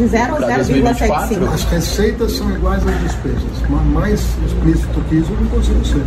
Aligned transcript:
de 0.00 0.06
0 0.06 0.36
a 0.36 0.40
0,75. 0.40 1.52
As 1.52 1.64
receitas 1.64 2.32
são 2.32 2.50
iguais 2.56 2.86
às 2.86 3.00
despesas, 3.02 3.68
mas 3.68 3.86
mais 3.86 4.20
explícito 4.46 5.00
que 5.02 5.16
isso 5.16 5.30
eu 5.30 5.40
não 5.40 5.46
consigo 5.48 5.84
ser. 5.84 6.04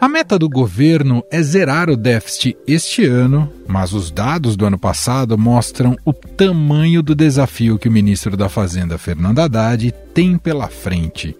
A 0.00 0.08
meta 0.08 0.38
do 0.38 0.48
governo 0.48 1.22
é 1.30 1.42
zerar 1.42 1.90
o 1.90 1.96
déficit 1.96 2.56
este 2.66 3.04
ano, 3.04 3.52
mas 3.66 3.92
os 3.92 4.10
dados 4.10 4.56
do 4.56 4.64
ano 4.64 4.78
passado 4.78 5.36
mostram 5.36 5.96
o 6.04 6.14
tamanho 6.14 7.02
do 7.02 7.14
desafio 7.14 7.78
que 7.78 7.88
o 7.88 7.92
ministro 7.92 8.36
da 8.36 8.48
Fazenda, 8.48 8.96
Fernando 8.96 9.40
Haddad, 9.40 9.92
tem 10.14 10.38
pela 10.38 10.68
frente. 10.68 11.36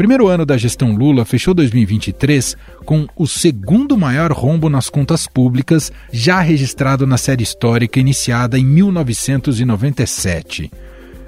O 0.00 0.02
primeiro 0.02 0.28
ano 0.28 0.46
da 0.46 0.56
gestão 0.56 0.96
Lula 0.96 1.26
fechou 1.26 1.52
2023 1.52 2.56
com 2.86 3.06
o 3.14 3.26
segundo 3.26 3.98
maior 3.98 4.32
rombo 4.32 4.70
nas 4.70 4.88
contas 4.88 5.26
públicas 5.26 5.92
já 6.10 6.40
registrado 6.40 7.06
na 7.06 7.18
série 7.18 7.42
histórica 7.42 8.00
iniciada 8.00 8.58
em 8.58 8.64
1997. 8.64 10.70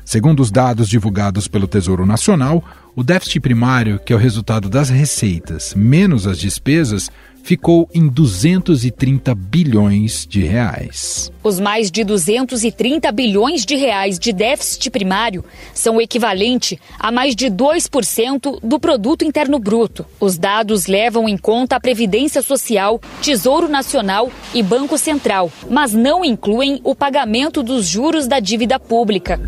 Segundo 0.05 0.41
os 0.41 0.51
dados 0.51 0.89
divulgados 0.89 1.49
pelo 1.49 1.67
Tesouro 1.67 2.05
Nacional, 2.05 2.63
o 2.95 3.03
déficit 3.03 3.41
primário, 3.41 3.99
que 3.99 4.13
é 4.13 4.17
o 4.17 4.19
resultado 4.19 4.69
das 4.69 4.91
receitas 4.91 5.75
menos 5.75 6.27
as 6.27 6.39
despesas, 6.39 7.11
ficou 7.43 7.89
em 7.93 8.07
230 8.07 9.35
bilhões 9.35 10.27
de 10.29 10.43
reais. 10.43 11.31
Os 11.43 11.59
mais 11.59 11.91
de 11.91 12.05
230 12.05 13.11
bilhões 13.11 13.67
de 13.67 13.75
reais 13.75 14.19
de 14.19 14.33
déficit 14.33 14.91
primário 14.91 15.45
são 15.75 15.97
o 15.97 16.01
equivalente 16.01 16.79
a 16.99 17.11
mais 17.11 17.35
de 17.35 17.47
2% 17.47 18.61
do 18.63 18.79
produto 18.79 19.25
interno 19.25 19.59
bruto. 19.59 20.07
Os 20.21 20.39
dados 20.39 20.87
levam 20.87 21.29
em 21.29 21.37
conta 21.37 21.77
a 21.77 21.81
previdência 21.81 22.43
social, 22.43 23.01
Tesouro 23.21 23.69
Nacional 23.69 24.31
e 24.55 24.63
Banco 24.63 24.97
Central, 24.97 25.51
mas 25.69 25.93
não 25.93 26.25
incluem 26.25 26.81
o 26.85 26.95
pagamento 26.95 27.63
dos 27.63 27.87
juros 27.87 28.27
da 28.27 28.39
dívida 28.39 28.79
pública. 28.79 29.41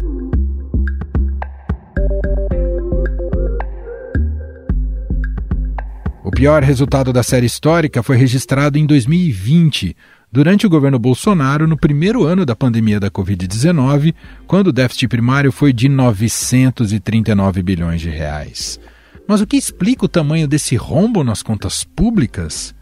Pior 6.34 6.64
resultado 6.64 7.12
da 7.12 7.22
série 7.22 7.46
histórica 7.46 8.02
foi 8.02 8.16
registrado 8.16 8.76
em 8.76 8.84
2020, 8.84 9.96
durante 10.32 10.66
o 10.66 10.70
governo 10.70 10.98
Bolsonaro, 10.98 11.68
no 11.68 11.76
primeiro 11.76 12.24
ano 12.24 12.44
da 12.44 12.56
pandemia 12.56 12.98
da 12.98 13.08
Covid-19, 13.08 14.12
quando 14.44 14.66
o 14.66 14.72
déficit 14.72 15.06
primário 15.06 15.52
foi 15.52 15.72
de 15.72 15.88
939 15.88 17.62
bilhões 17.62 18.00
de 18.00 18.10
reais. 18.10 18.80
Mas 19.28 19.40
o 19.40 19.46
que 19.46 19.56
explica 19.56 20.06
o 20.06 20.08
tamanho 20.08 20.48
desse 20.48 20.74
rombo 20.74 21.22
nas 21.22 21.40
contas 21.40 21.84
públicas? 21.84 22.74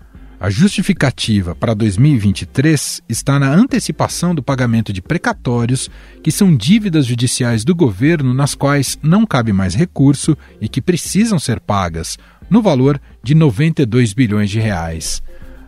A 0.42 0.50
justificativa 0.50 1.54
para 1.54 1.72
2023 1.72 3.00
está 3.08 3.38
na 3.38 3.54
antecipação 3.54 4.34
do 4.34 4.42
pagamento 4.42 4.92
de 4.92 5.00
precatórios, 5.00 5.88
que 6.20 6.32
são 6.32 6.52
dívidas 6.52 7.06
judiciais 7.06 7.64
do 7.64 7.76
governo 7.76 8.34
nas 8.34 8.52
quais 8.52 8.98
não 9.00 9.24
cabe 9.24 9.52
mais 9.52 9.76
recurso 9.76 10.36
e 10.60 10.68
que 10.68 10.82
precisam 10.82 11.38
ser 11.38 11.60
pagas, 11.60 12.18
no 12.50 12.60
valor 12.60 13.00
de 13.22 13.36
92 13.36 14.12
bilhões 14.14 14.50
de 14.50 14.58
reais. 14.58 15.22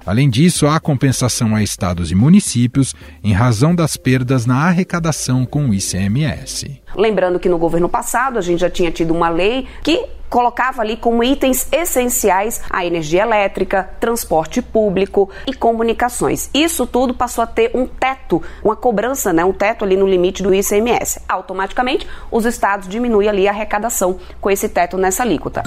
Além 0.06 0.28
disso, 0.28 0.66
há 0.66 0.78
compensação 0.78 1.54
a 1.54 1.62
estados 1.62 2.10
e 2.10 2.14
municípios 2.14 2.94
em 3.22 3.32
razão 3.32 3.74
das 3.74 3.96
perdas 3.96 4.44
na 4.44 4.66
arrecadação 4.66 5.46
com 5.46 5.68
o 5.68 5.74
ICMS. 5.74 6.82
Lembrando 6.94 7.40
que 7.40 7.48
no 7.48 7.58
governo 7.58 7.88
passado 7.88 8.38
a 8.38 8.42
gente 8.42 8.60
já 8.60 8.70
tinha 8.70 8.90
tido 8.90 9.14
uma 9.14 9.28
lei 9.28 9.66
que 9.82 10.04
colocava 10.28 10.82
ali 10.82 10.96
como 10.96 11.22
itens 11.22 11.68
essenciais 11.70 12.60
a 12.68 12.84
energia 12.84 13.22
elétrica, 13.22 13.88
transporte 14.00 14.60
público 14.60 15.30
e 15.46 15.54
comunicações. 15.54 16.50
Isso 16.52 16.86
tudo 16.86 17.14
passou 17.14 17.44
a 17.44 17.46
ter 17.46 17.70
um 17.72 17.86
teto, 17.86 18.42
uma 18.62 18.74
cobrança, 18.74 19.32
né, 19.32 19.44
um 19.44 19.52
teto 19.52 19.84
ali 19.84 19.96
no 19.96 20.08
limite 20.08 20.42
do 20.42 20.52
ICMS. 20.52 21.20
Automaticamente, 21.28 22.06
os 22.30 22.44
estados 22.44 22.88
diminuem 22.88 23.28
ali 23.28 23.46
a 23.46 23.52
arrecadação 23.52 24.18
com 24.40 24.50
esse 24.50 24.68
teto 24.68 24.96
nessa 24.98 25.22
alíquota. 25.22 25.62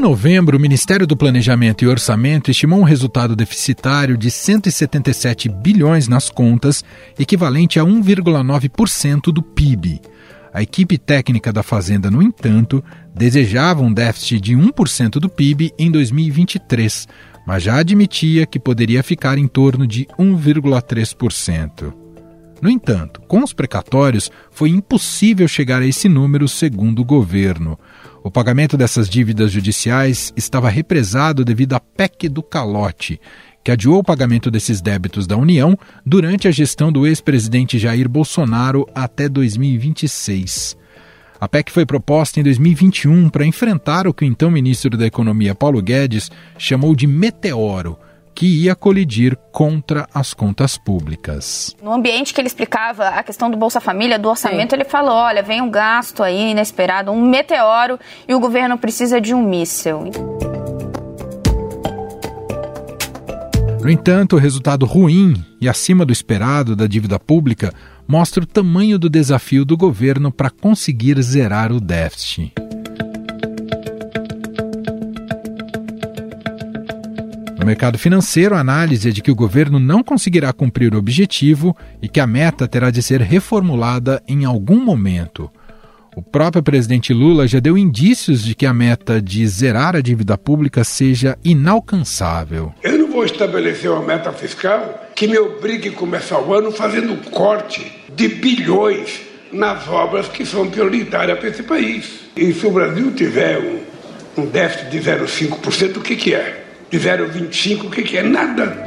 Em 0.00 0.02
novembro, 0.02 0.56
o 0.56 0.60
Ministério 0.60 1.06
do 1.06 1.14
Planejamento 1.14 1.84
e 1.84 1.86
Orçamento 1.86 2.50
estimou 2.50 2.80
um 2.80 2.84
resultado 2.84 3.36
deficitário 3.36 4.16
de 4.16 4.30
177 4.30 5.46
bilhões 5.50 6.08
nas 6.08 6.30
contas, 6.30 6.82
equivalente 7.18 7.78
a 7.78 7.84
1,9% 7.84 9.24
do 9.24 9.42
PIB. 9.42 10.00
A 10.54 10.62
equipe 10.62 10.96
técnica 10.96 11.52
da 11.52 11.62
Fazenda, 11.62 12.10
no 12.10 12.22
entanto, 12.22 12.82
desejava 13.14 13.82
um 13.82 13.92
déficit 13.92 14.40
de 14.40 14.56
1% 14.56 15.20
do 15.20 15.28
PIB 15.28 15.70
em 15.78 15.90
2023, 15.90 17.06
mas 17.46 17.62
já 17.62 17.76
admitia 17.76 18.46
que 18.46 18.58
poderia 18.58 19.02
ficar 19.02 19.36
em 19.36 19.46
torno 19.46 19.86
de 19.86 20.06
1,3%. 20.18 21.92
No 22.62 22.70
entanto, 22.70 23.20
com 23.28 23.44
os 23.44 23.52
precatórios, 23.52 24.30
foi 24.50 24.70
impossível 24.70 25.46
chegar 25.46 25.82
a 25.82 25.86
esse 25.86 26.08
número, 26.08 26.48
segundo 26.48 27.00
o 27.00 27.04
governo. 27.04 27.78
O 28.22 28.30
pagamento 28.30 28.76
dessas 28.76 29.08
dívidas 29.08 29.50
judiciais 29.50 30.32
estava 30.36 30.68
represado 30.68 31.42
devido 31.42 31.72
à 31.72 31.80
PEC 31.80 32.28
do 32.28 32.42
calote, 32.42 33.18
que 33.64 33.70
adiou 33.70 33.98
o 33.98 34.04
pagamento 34.04 34.50
desses 34.50 34.82
débitos 34.82 35.26
da 35.26 35.38
União 35.38 35.76
durante 36.04 36.46
a 36.46 36.50
gestão 36.50 36.92
do 36.92 37.06
ex-presidente 37.06 37.78
Jair 37.78 38.08
Bolsonaro 38.08 38.86
até 38.94 39.26
2026. 39.26 40.76
A 41.40 41.48
PEC 41.48 41.72
foi 41.72 41.86
proposta 41.86 42.38
em 42.38 42.42
2021 42.42 43.30
para 43.30 43.46
enfrentar 43.46 44.06
o 44.06 44.12
que 44.12 44.24
o 44.24 44.28
então 44.28 44.50
ministro 44.50 44.98
da 44.98 45.06
Economia 45.06 45.54
Paulo 45.54 45.80
Guedes 45.80 46.30
chamou 46.58 46.94
de 46.94 47.06
meteoro 47.06 47.98
que 48.40 48.46
ia 48.46 48.74
colidir 48.74 49.36
contra 49.52 50.08
as 50.14 50.32
contas 50.32 50.78
públicas. 50.78 51.76
No 51.82 51.92
ambiente 51.92 52.32
que 52.32 52.40
ele 52.40 52.48
explicava 52.48 53.08
a 53.08 53.22
questão 53.22 53.50
do 53.50 53.56
Bolsa 53.58 53.82
Família, 53.82 54.18
do 54.18 54.30
orçamento, 54.30 54.70
Sim. 54.70 54.76
ele 54.76 54.84
falou: 54.86 55.12
olha, 55.12 55.42
vem 55.42 55.60
um 55.60 55.70
gasto 55.70 56.22
aí 56.22 56.52
inesperado, 56.52 57.10
um 57.10 57.20
meteoro, 57.20 58.00
e 58.26 58.34
o 58.34 58.40
governo 58.40 58.78
precisa 58.78 59.20
de 59.20 59.34
um 59.34 59.42
míssil. 59.42 60.04
No 63.82 63.90
entanto, 63.90 64.36
o 64.36 64.38
resultado 64.38 64.86
ruim 64.86 65.44
e 65.60 65.68
acima 65.68 66.06
do 66.06 66.12
esperado 66.12 66.74
da 66.74 66.86
dívida 66.86 67.20
pública 67.20 67.74
mostra 68.08 68.42
o 68.42 68.46
tamanho 68.46 68.98
do 68.98 69.10
desafio 69.10 69.66
do 69.66 69.76
governo 69.76 70.32
para 70.32 70.48
conseguir 70.48 71.20
zerar 71.20 71.70
o 71.70 71.78
déficit. 71.78 72.54
No 77.60 77.66
mercado 77.66 77.98
financeiro, 77.98 78.54
a 78.54 78.60
análise 78.60 79.10
é 79.10 79.12
de 79.12 79.20
que 79.20 79.30
o 79.30 79.34
governo 79.34 79.78
não 79.78 80.02
conseguirá 80.02 80.50
cumprir 80.50 80.94
o 80.94 80.98
objetivo 80.98 81.76
e 82.00 82.08
que 82.08 82.18
a 82.18 82.26
meta 82.26 82.66
terá 82.66 82.90
de 82.90 83.02
ser 83.02 83.20
reformulada 83.20 84.22
em 84.26 84.46
algum 84.46 84.82
momento. 84.82 85.50
O 86.16 86.22
próprio 86.22 86.62
presidente 86.62 87.12
Lula 87.12 87.46
já 87.46 87.60
deu 87.60 87.76
indícios 87.76 88.42
de 88.42 88.54
que 88.54 88.64
a 88.64 88.72
meta 88.72 89.20
de 89.20 89.46
zerar 89.46 89.94
a 89.94 90.00
dívida 90.00 90.38
pública 90.38 90.82
seja 90.84 91.36
inalcançável. 91.44 92.72
Eu 92.82 92.96
não 92.96 93.12
vou 93.12 93.26
estabelecer 93.26 93.90
uma 93.90 94.06
meta 94.06 94.32
fiscal 94.32 95.08
que 95.14 95.26
me 95.26 95.38
obrigue 95.38 95.90
a 95.90 95.92
começar 95.92 96.40
o 96.40 96.54
ano 96.54 96.72
fazendo 96.72 97.12
um 97.12 97.18
corte 97.18 97.92
de 98.16 98.26
bilhões 98.26 99.20
nas 99.52 99.86
obras 99.86 100.28
que 100.28 100.46
são 100.46 100.70
prioritárias 100.70 101.38
para 101.38 101.48
esse 101.50 101.62
país. 101.62 102.20
E 102.34 102.54
se 102.54 102.66
o 102.66 102.70
Brasil 102.70 103.12
tiver 103.14 103.58
um, 103.58 104.42
um 104.44 104.46
déficit 104.46 104.88
de 104.88 104.98
0,5%, 104.98 105.98
o 105.98 106.00
que, 106.00 106.16
que 106.16 106.34
é? 106.34 106.59
De 106.90 106.98
0,25, 106.98 107.86
o 107.86 107.90
que, 107.90 108.02
que 108.02 108.16
é? 108.16 108.22
Nada. 108.22 108.86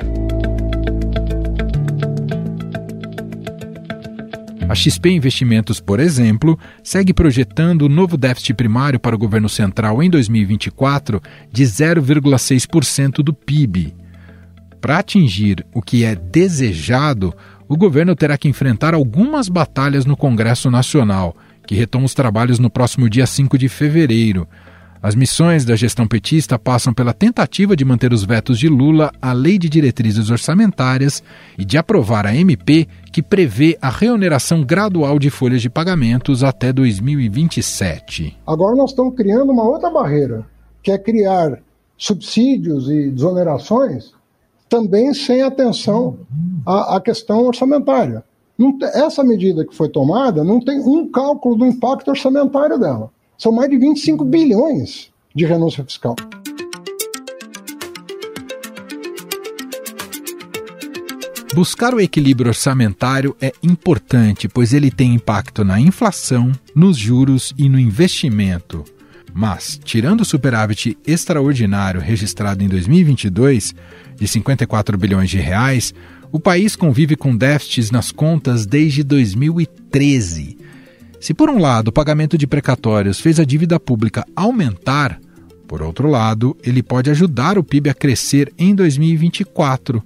A 4.67 4.75
XP 4.75 5.11
Investimentos, 5.11 5.79
por 5.79 5.99
exemplo, 5.99 6.57
segue 6.83 7.13
projetando 7.13 7.83
o 7.83 7.89
novo 7.89 8.17
déficit 8.17 8.55
primário 8.55 8.99
para 8.99 9.15
o 9.15 9.19
governo 9.19 9.47
central 9.47 10.01
em 10.01 10.09
2024 10.09 11.21
de 11.51 11.63
0,6% 11.63 13.23
do 13.23 13.33
PIB. 13.33 13.93
Para 14.81 14.97
atingir 14.97 15.65
o 15.73 15.81
que 15.81 16.03
é 16.03 16.15
desejado, 16.15 17.33
o 17.69 17.77
governo 17.77 18.15
terá 18.15 18.37
que 18.37 18.49
enfrentar 18.49 18.93
algumas 18.93 19.47
batalhas 19.47 20.05
no 20.05 20.17
Congresso 20.17 20.71
Nacional, 20.71 21.37
que 21.65 21.75
retoma 21.75 22.05
os 22.05 22.13
trabalhos 22.13 22.59
no 22.59 22.69
próximo 22.69 23.09
dia 23.09 23.25
5 23.25 23.57
de 23.57 23.69
fevereiro. 23.69 24.47
As 25.03 25.15
missões 25.15 25.65
da 25.65 25.75
gestão 25.75 26.07
petista 26.07 26.57
passam 26.57 26.93
pela 26.93 27.11
tentativa 27.11 27.75
de 27.75 27.83
manter 27.83 28.13
os 28.13 28.23
vetos 28.23 28.57
de 28.57 28.69
Lula 28.69 29.11
à 29.21 29.33
Lei 29.33 29.57
de 29.57 29.67
Diretrizes 29.67 30.29
Orçamentárias 30.29 31.21
e 31.59 31.65
de 31.65 31.77
aprovar 31.77 32.25
a 32.25 32.33
MP 32.33 32.87
que 33.11 33.21
prevê 33.21 33.77
a 33.81 33.89
reoneração 33.89 34.63
gradual 34.63 35.19
de 35.19 35.29
folhas 35.29 35.61
de 35.61 35.69
pagamentos 35.69 36.41
até 36.41 36.71
2027. 36.71 38.37
Agora 38.47 38.77
nós 38.77 38.91
estamos 38.91 39.13
criando 39.13 39.51
uma 39.51 39.67
outra 39.67 39.89
barreira, 39.89 40.45
que 40.81 40.89
é 40.89 40.97
criar 40.97 41.59
subsídios 41.97 42.89
e 42.89 43.09
desonerações 43.09 44.13
também 44.69 45.13
sem 45.13 45.41
atenção 45.41 46.19
à, 46.65 46.95
à 46.95 47.01
questão 47.01 47.45
orçamentária. 47.45 48.23
essa 48.93 49.21
medida 49.21 49.65
que 49.65 49.75
foi 49.75 49.89
tomada 49.89 50.45
não 50.45 50.61
tem 50.61 50.79
um 50.79 51.11
cálculo 51.11 51.57
do 51.57 51.65
impacto 51.65 52.07
orçamentário 52.07 52.79
dela. 52.79 53.11
São 53.37 53.51
mais 53.51 53.69
de 53.69 53.77
25 53.77 54.23
bilhões 54.23 55.11
de 55.35 55.45
renúncia 55.45 55.83
fiscal. 55.83 56.15
Buscar 61.53 61.93
o 61.93 62.01
equilíbrio 62.01 62.49
orçamentário 62.49 63.35
é 63.39 63.53
importante, 63.61 64.47
pois 64.47 64.73
ele 64.73 64.89
tem 64.89 65.13
impacto 65.13 65.63
na 65.63 65.79
inflação, 65.79 66.51
nos 66.75 66.97
juros 66.97 67.53
e 67.55 67.69
no 67.69 67.79
investimento. 67.79 68.83
Mas, 69.31 69.79
tirando 69.83 70.21
o 70.21 70.25
superávit 70.25 70.97
extraordinário 71.05 72.01
registrado 72.01 72.63
em 72.63 72.67
2022, 72.67 73.75
de 74.15 74.27
54 74.27 74.97
bilhões 74.97 75.29
de 75.29 75.37
reais, 75.37 75.93
o 76.31 76.39
país 76.39 76.75
convive 76.75 77.15
com 77.15 77.35
déficits 77.35 77.91
nas 77.91 78.11
contas 78.11 78.65
desde 78.65 79.03
2013. 79.03 80.57
Se, 81.23 81.33
por 81.33 81.49
um 81.49 81.57
lado, 81.57 81.87
o 81.87 81.91
pagamento 81.93 82.37
de 82.37 82.45
precatórios 82.45 83.17
fez 83.17 83.39
a 83.39 83.45
dívida 83.45 83.79
pública 83.79 84.25
aumentar, 84.35 85.21
por 85.65 85.81
outro 85.81 86.09
lado, 86.09 86.53
ele 86.61 86.83
pode 86.83 87.09
ajudar 87.09 87.57
o 87.57 87.63
PIB 87.63 87.89
a 87.89 87.93
crescer 87.93 88.51
em 88.57 88.75
2024. 88.75 90.03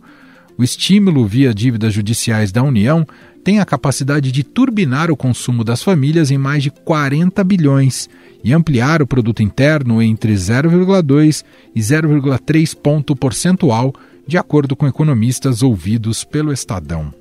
O 0.55 0.63
estímulo 0.63 1.25
via 1.25 1.55
dívidas 1.55 1.91
judiciais 1.91 2.51
da 2.51 2.61
União 2.61 3.03
tem 3.43 3.59
a 3.59 3.65
capacidade 3.65 4.31
de 4.31 4.43
turbinar 4.43 5.09
o 5.09 5.17
consumo 5.17 5.63
das 5.63 5.81
famílias 5.81 6.29
em 6.29 6.37
mais 6.37 6.61
de 6.61 6.69
40 6.69 7.43
bilhões 7.43 8.07
e 8.43 8.53
ampliar 8.53 9.01
o 9.01 9.07
produto 9.07 9.41
interno 9.41 10.03
entre 10.03 10.35
0,2 10.35 11.43
e 11.73 11.79
0,3 11.79 12.75
ponto 12.75 13.15
percentual, 13.15 13.91
de 14.27 14.37
acordo 14.37 14.75
com 14.75 14.85
economistas 14.85 15.63
ouvidos 15.63 16.23
pelo 16.23 16.53
Estadão. 16.53 17.11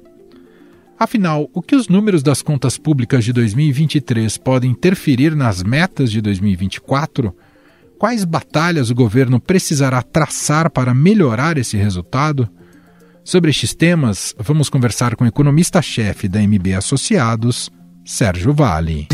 Afinal, 0.99 1.51
o 1.53 1.61
que 1.61 1.77
os 1.77 1.89
números 1.89 2.23
das 2.23 2.41
contas 2.41 2.79
públicas 2.79 3.23
de 3.23 3.31
2023 3.31 4.39
podem 4.39 4.71
interferir 4.71 5.37
nas 5.37 5.63
metas 5.63 6.11
de 6.11 6.23
2024? 6.23 7.37
Quais 7.99 8.25
batalhas 8.25 8.89
o 8.89 8.95
governo 8.95 9.39
precisará 9.39 10.03
traçar 10.03 10.71
para 10.71 10.95
melhorar 10.95 11.59
esse 11.59 11.77
resultado? 11.77 12.49
Sobre 13.23 13.51
estes 13.51 13.75
temas, 13.75 14.35
vamos 14.39 14.71
conversar 14.71 15.17
com 15.17 15.25
o 15.25 15.27
economista-chefe 15.27 16.29
da 16.29 16.41
MB 16.41 16.75
Associados, 16.75 17.71
Sérgio 18.03 18.55
Vale. 18.55 19.07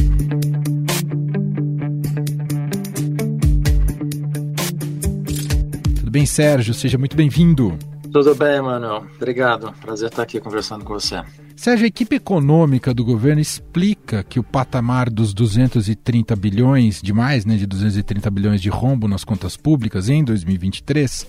Tudo 5.96 6.10
bem, 6.12 6.26
Sérgio? 6.26 6.74
Seja 6.74 6.96
muito 6.96 7.16
bem-vindo. 7.16 7.76
Tudo 8.12 8.34
bem, 8.34 8.60
Manuel. 8.60 9.06
Obrigado. 9.16 9.72
Prazer 9.80 10.10
estar 10.10 10.22
aqui 10.22 10.38
conversando 10.38 10.84
com 10.84 10.92
você. 10.92 11.22
Sérgio, 11.56 11.84
a 11.84 11.88
equipe 11.88 12.16
econômica 12.16 12.92
do 12.92 13.02
governo 13.02 13.40
explica 13.40 14.22
que 14.22 14.38
o 14.38 14.42
patamar 14.42 15.08
dos 15.08 15.32
230 15.32 16.36
bilhões, 16.36 17.00
de 17.00 17.10
mais, 17.10 17.46
né, 17.46 17.56
de 17.56 17.66
230 17.66 18.30
bilhões 18.30 18.60
de 18.60 18.68
rombo 18.68 19.08
nas 19.08 19.24
contas 19.24 19.56
públicas 19.56 20.10
em 20.10 20.22
2023, 20.22 21.26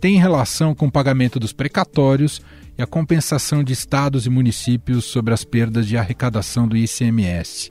tem 0.00 0.16
relação 0.16 0.74
com 0.74 0.86
o 0.86 0.90
pagamento 0.90 1.38
dos 1.38 1.52
precatórios 1.52 2.40
e 2.78 2.82
a 2.82 2.86
compensação 2.86 3.62
de 3.62 3.74
estados 3.74 4.24
e 4.24 4.30
municípios 4.30 5.04
sobre 5.04 5.34
as 5.34 5.44
perdas 5.44 5.86
de 5.86 5.98
arrecadação 5.98 6.66
do 6.66 6.78
ICMS. 6.78 7.70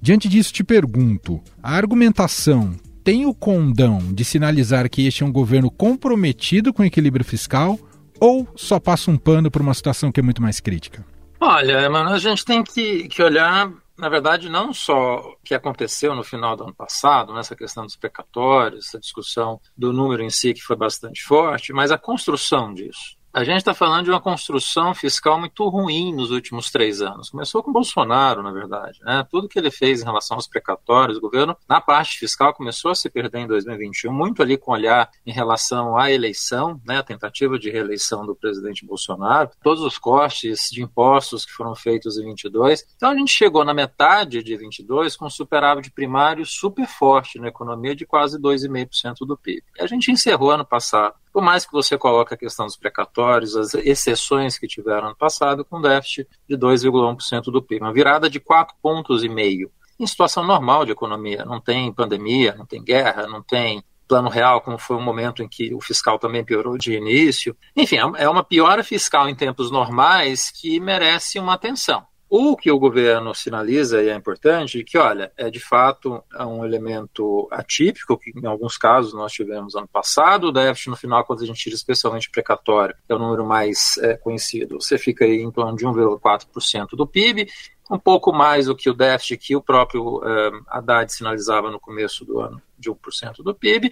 Diante 0.00 0.26
disso, 0.26 0.54
te 0.54 0.64
pergunto: 0.64 1.38
a 1.62 1.76
argumentação 1.76 2.74
tem 3.04 3.26
o 3.26 3.34
condão 3.34 3.98
de 4.10 4.24
sinalizar 4.24 4.88
que 4.88 5.06
este 5.06 5.22
é 5.22 5.26
um 5.26 5.32
governo 5.32 5.70
comprometido 5.70 6.72
com 6.72 6.82
o 6.82 6.86
equilíbrio 6.86 7.24
fiscal 7.24 7.78
ou 8.20 8.46
só 8.54 8.78
passa 8.78 9.10
um 9.10 9.16
pano 9.16 9.50
para 9.50 9.62
uma 9.62 9.74
situação 9.74 10.12
que 10.12 10.20
é 10.20 10.22
muito 10.22 10.42
mais 10.42 10.60
crítica? 10.60 11.04
Olha, 11.40 11.88
mano, 11.88 12.10
a 12.10 12.18
gente 12.18 12.44
tem 12.44 12.62
que, 12.62 13.08
que 13.08 13.22
olhar, 13.22 13.72
na 13.96 14.08
verdade, 14.10 14.50
não 14.50 14.74
só 14.74 15.20
o 15.20 15.36
que 15.42 15.54
aconteceu 15.54 16.14
no 16.14 16.22
final 16.22 16.54
do 16.54 16.64
ano 16.64 16.74
passado, 16.74 17.32
nessa 17.32 17.56
questão 17.56 17.84
dos 17.86 17.96
precatórios, 17.96 18.88
essa 18.88 19.00
discussão 19.00 19.58
do 19.74 19.90
número 19.90 20.22
em 20.22 20.28
si 20.28 20.52
que 20.52 20.60
foi 20.60 20.76
bastante 20.76 21.22
forte, 21.22 21.72
mas 21.72 21.90
a 21.90 21.96
construção 21.96 22.74
disso. 22.74 23.18
A 23.32 23.44
gente 23.44 23.58
está 23.58 23.72
falando 23.72 24.06
de 24.06 24.10
uma 24.10 24.20
construção 24.20 24.92
fiscal 24.92 25.38
muito 25.38 25.68
ruim 25.68 26.12
nos 26.12 26.32
últimos 26.32 26.68
três 26.68 27.00
anos. 27.00 27.30
Começou 27.30 27.62
com 27.62 27.72
Bolsonaro, 27.72 28.42
na 28.42 28.50
verdade. 28.50 28.98
Né? 29.04 29.24
Tudo 29.30 29.48
que 29.48 29.56
ele 29.56 29.70
fez 29.70 30.00
em 30.00 30.04
relação 30.04 30.36
aos 30.36 30.48
precatórios, 30.48 31.16
o 31.16 31.20
governo, 31.20 31.56
na 31.68 31.80
parte 31.80 32.18
fiscal, 32.18 32.52
começou 32.52 32.90
a 32.90 32.94
se 32.94 33.08
perder 33.08 33.38
em 33.38 33.46
2021, 33.46 34.12
muito 34.12 34.42
ali 34.42 34.58
com 34.58 34.72
olhar 34.72 35.08
em 35.24 35.30
relação 35.30 35.96
à 35.96 36.10
eleição, 36.10 36.80
né? 36.84 36.98
a 36.98 37.04
tentativa 37.04 37.56
de 37.56 37.70
reeleição 37.70 38.26
do 38.26 38.34
presidente 38.34 38.84
Bolsonaro, 38.84 39.50
todos 39.62 39.84
os 39.84 39.96
cortes 39.96 40.68
de 40.68 40.82
impostos 40.82 41.46
que 41.46 41.52
foram 41.52 41.76
feitos 41.76 42.18
em 42.18 42.24
22. 42.24 42.84
Então 42.96 43.10
a 43.10 43.14
gente 43.14 43.32
chegou 43.32 43.64
na 43.64 43.72
metade 43.72 44.42
de 44.42 44.56
22 44.56 45.16
com 45.16 45.26
um 45.26 45.30
superávit 45.30 45.92
primário 45.92 46.44
super 46.44 46.88
forte 46.88 47.38
na 47.38 47.46
economia 47.46 47.94
de 47.94 48.04
quase 48.04 48.40
2,5% 48.40 49.18
do 49.24 49.36
PIB. 49.36 49.62
E 49.78 49.82
a 49.82 49.86
gente 49.86 50.10
encerrou 50.10 50.50
ano 50.50 50.64
passado 50.64 51.14
por 51.32 51.42
mais 51.42 51.64
que 51.64 51.72
você 51.72 51.96
coloque 51.96 52.34
a 52.34 52.36
questão 52.36 52.66
dos 52.66 52.76
precatórios, 52.76 53.56
as 53.56 53.74
exceções 53.74 54.58
que 54.58 54.66
tiveram 54.66 55.10
no 55.10 55.16
passado, 55.16 55.64
com 55.64 55.80
déficit 55.80 56.28
de 56.48 56.56
2,1% 56.56 57.44
do 57.44 57.62
PIB, 57.62 57.84
uma 57.84 57.92
virada 57.92 58.28
de 58.28 58.40
4 58.40 58.74
pontos 58.82 59.22
e 59.22 59.28
meio. 59.28 59.70
Em 59.98 60.06
situação 60.06 60.44
normal 60.44 60.84
de 60.84 60.92
economia, 60.92 61.44
não 61.44 61.60
tem 61.60 61.92
pandemia, 61.92 62.54
não 62.56 62.64
tem 62.64 62.82
guerra, 62.82 63.26
não 63.26 63.42
tem 63.42 63.84
plano 64.08 64.28
real, 64.28 64.60
como 64.60 64.76
foi 64.76 64.96
um 64.96 65.02
momento 65.02 65.40
em 65.40 65.48
que 65.48 65.72
o 65.72 65.80
fiscal 65.80 66.18
também 66.18 66.44
piorou 66.44 66.76
de 66.76 66.94
início. 66.94 67.56
Enfim, 67.76 67.98
é 68.16 68.28
uma 68.28 68.42
piora 68.42 68.82
fiscal 68.82 69.28
em 69.28 69.36
tempos 69.36 69.70
normais 69.70 70.50
que 70.50 70.80
merece 70.80 71.38
uma 71.38 71.54
atenção. 71.54 72.04
O 72.32 72.56
que 72.56 72.70
o 72.70 72.78
governo 72.78 73.34
sinaliza, 73.34 74.00
e 74.00 74.08
é 74.08 74.14
importante, 74.14 74.78
é 74.78 74.84
que, 74.84 74.96
olha, 74.96 75.32
é 75.36 75.50
de 75.50 75.58
fato 75.58 76.22
um 76.38 76.64
elemento 76.64 77.48
atípico, 77.50 78.16
que 78.16 78.30
em 78.30 78.46
alguns 78.46 78.78
casos 78.78 79.12
nós 79.12 79.32
tivemos 79.32 79.74
ano 79.74 79.88
passado, 79.88 80.46
o 80.46 80.52
déficit 80.52 80.90
no 80.90 80.96
final, 80.96 81.24
quando 81.24 81.42
a 81.42 81.46
gente 81.46 81.60
tira 81.60 81.74
especialmente 81.74 82.30
precatório, 82.30 82.94
é 83.08 83.14
o 83.16 83.18
número 83.18 83.44
mais 83.44 83.98
é, 83.98 84.16
conhecido, 84.16 84.80
você 84.80 84.96
fica 84.96 85.24
aí 85.24 85.42
em 85.42 85.50
torno 85.50 85.76
de 85.76 85.84
1,4% 85.84 86.90
do 86.92 87.04
PIB, 87.04 87.48
um 87.90 87.98
pouco 87.98 88.32
mais 88.32 88.66
do 88.66 88.76
que 88.76 88.88
o 88.88 88.94
déficit 88.94 89.36
que 89.36 89.56
o 89.56 89.60
próprio 89.60 90.22
é, 90.24 90.50
Haddad 90.68 91.12
sinalizava 91.12 91.68
no 91.68 91.80
começo 91.80 92.24
do 92.24 92.38
ano, 92.38 92.62
de 92.78 92.88
1% 92.88 93.42
do 93.42 93.52
PIB, 93.52 93.90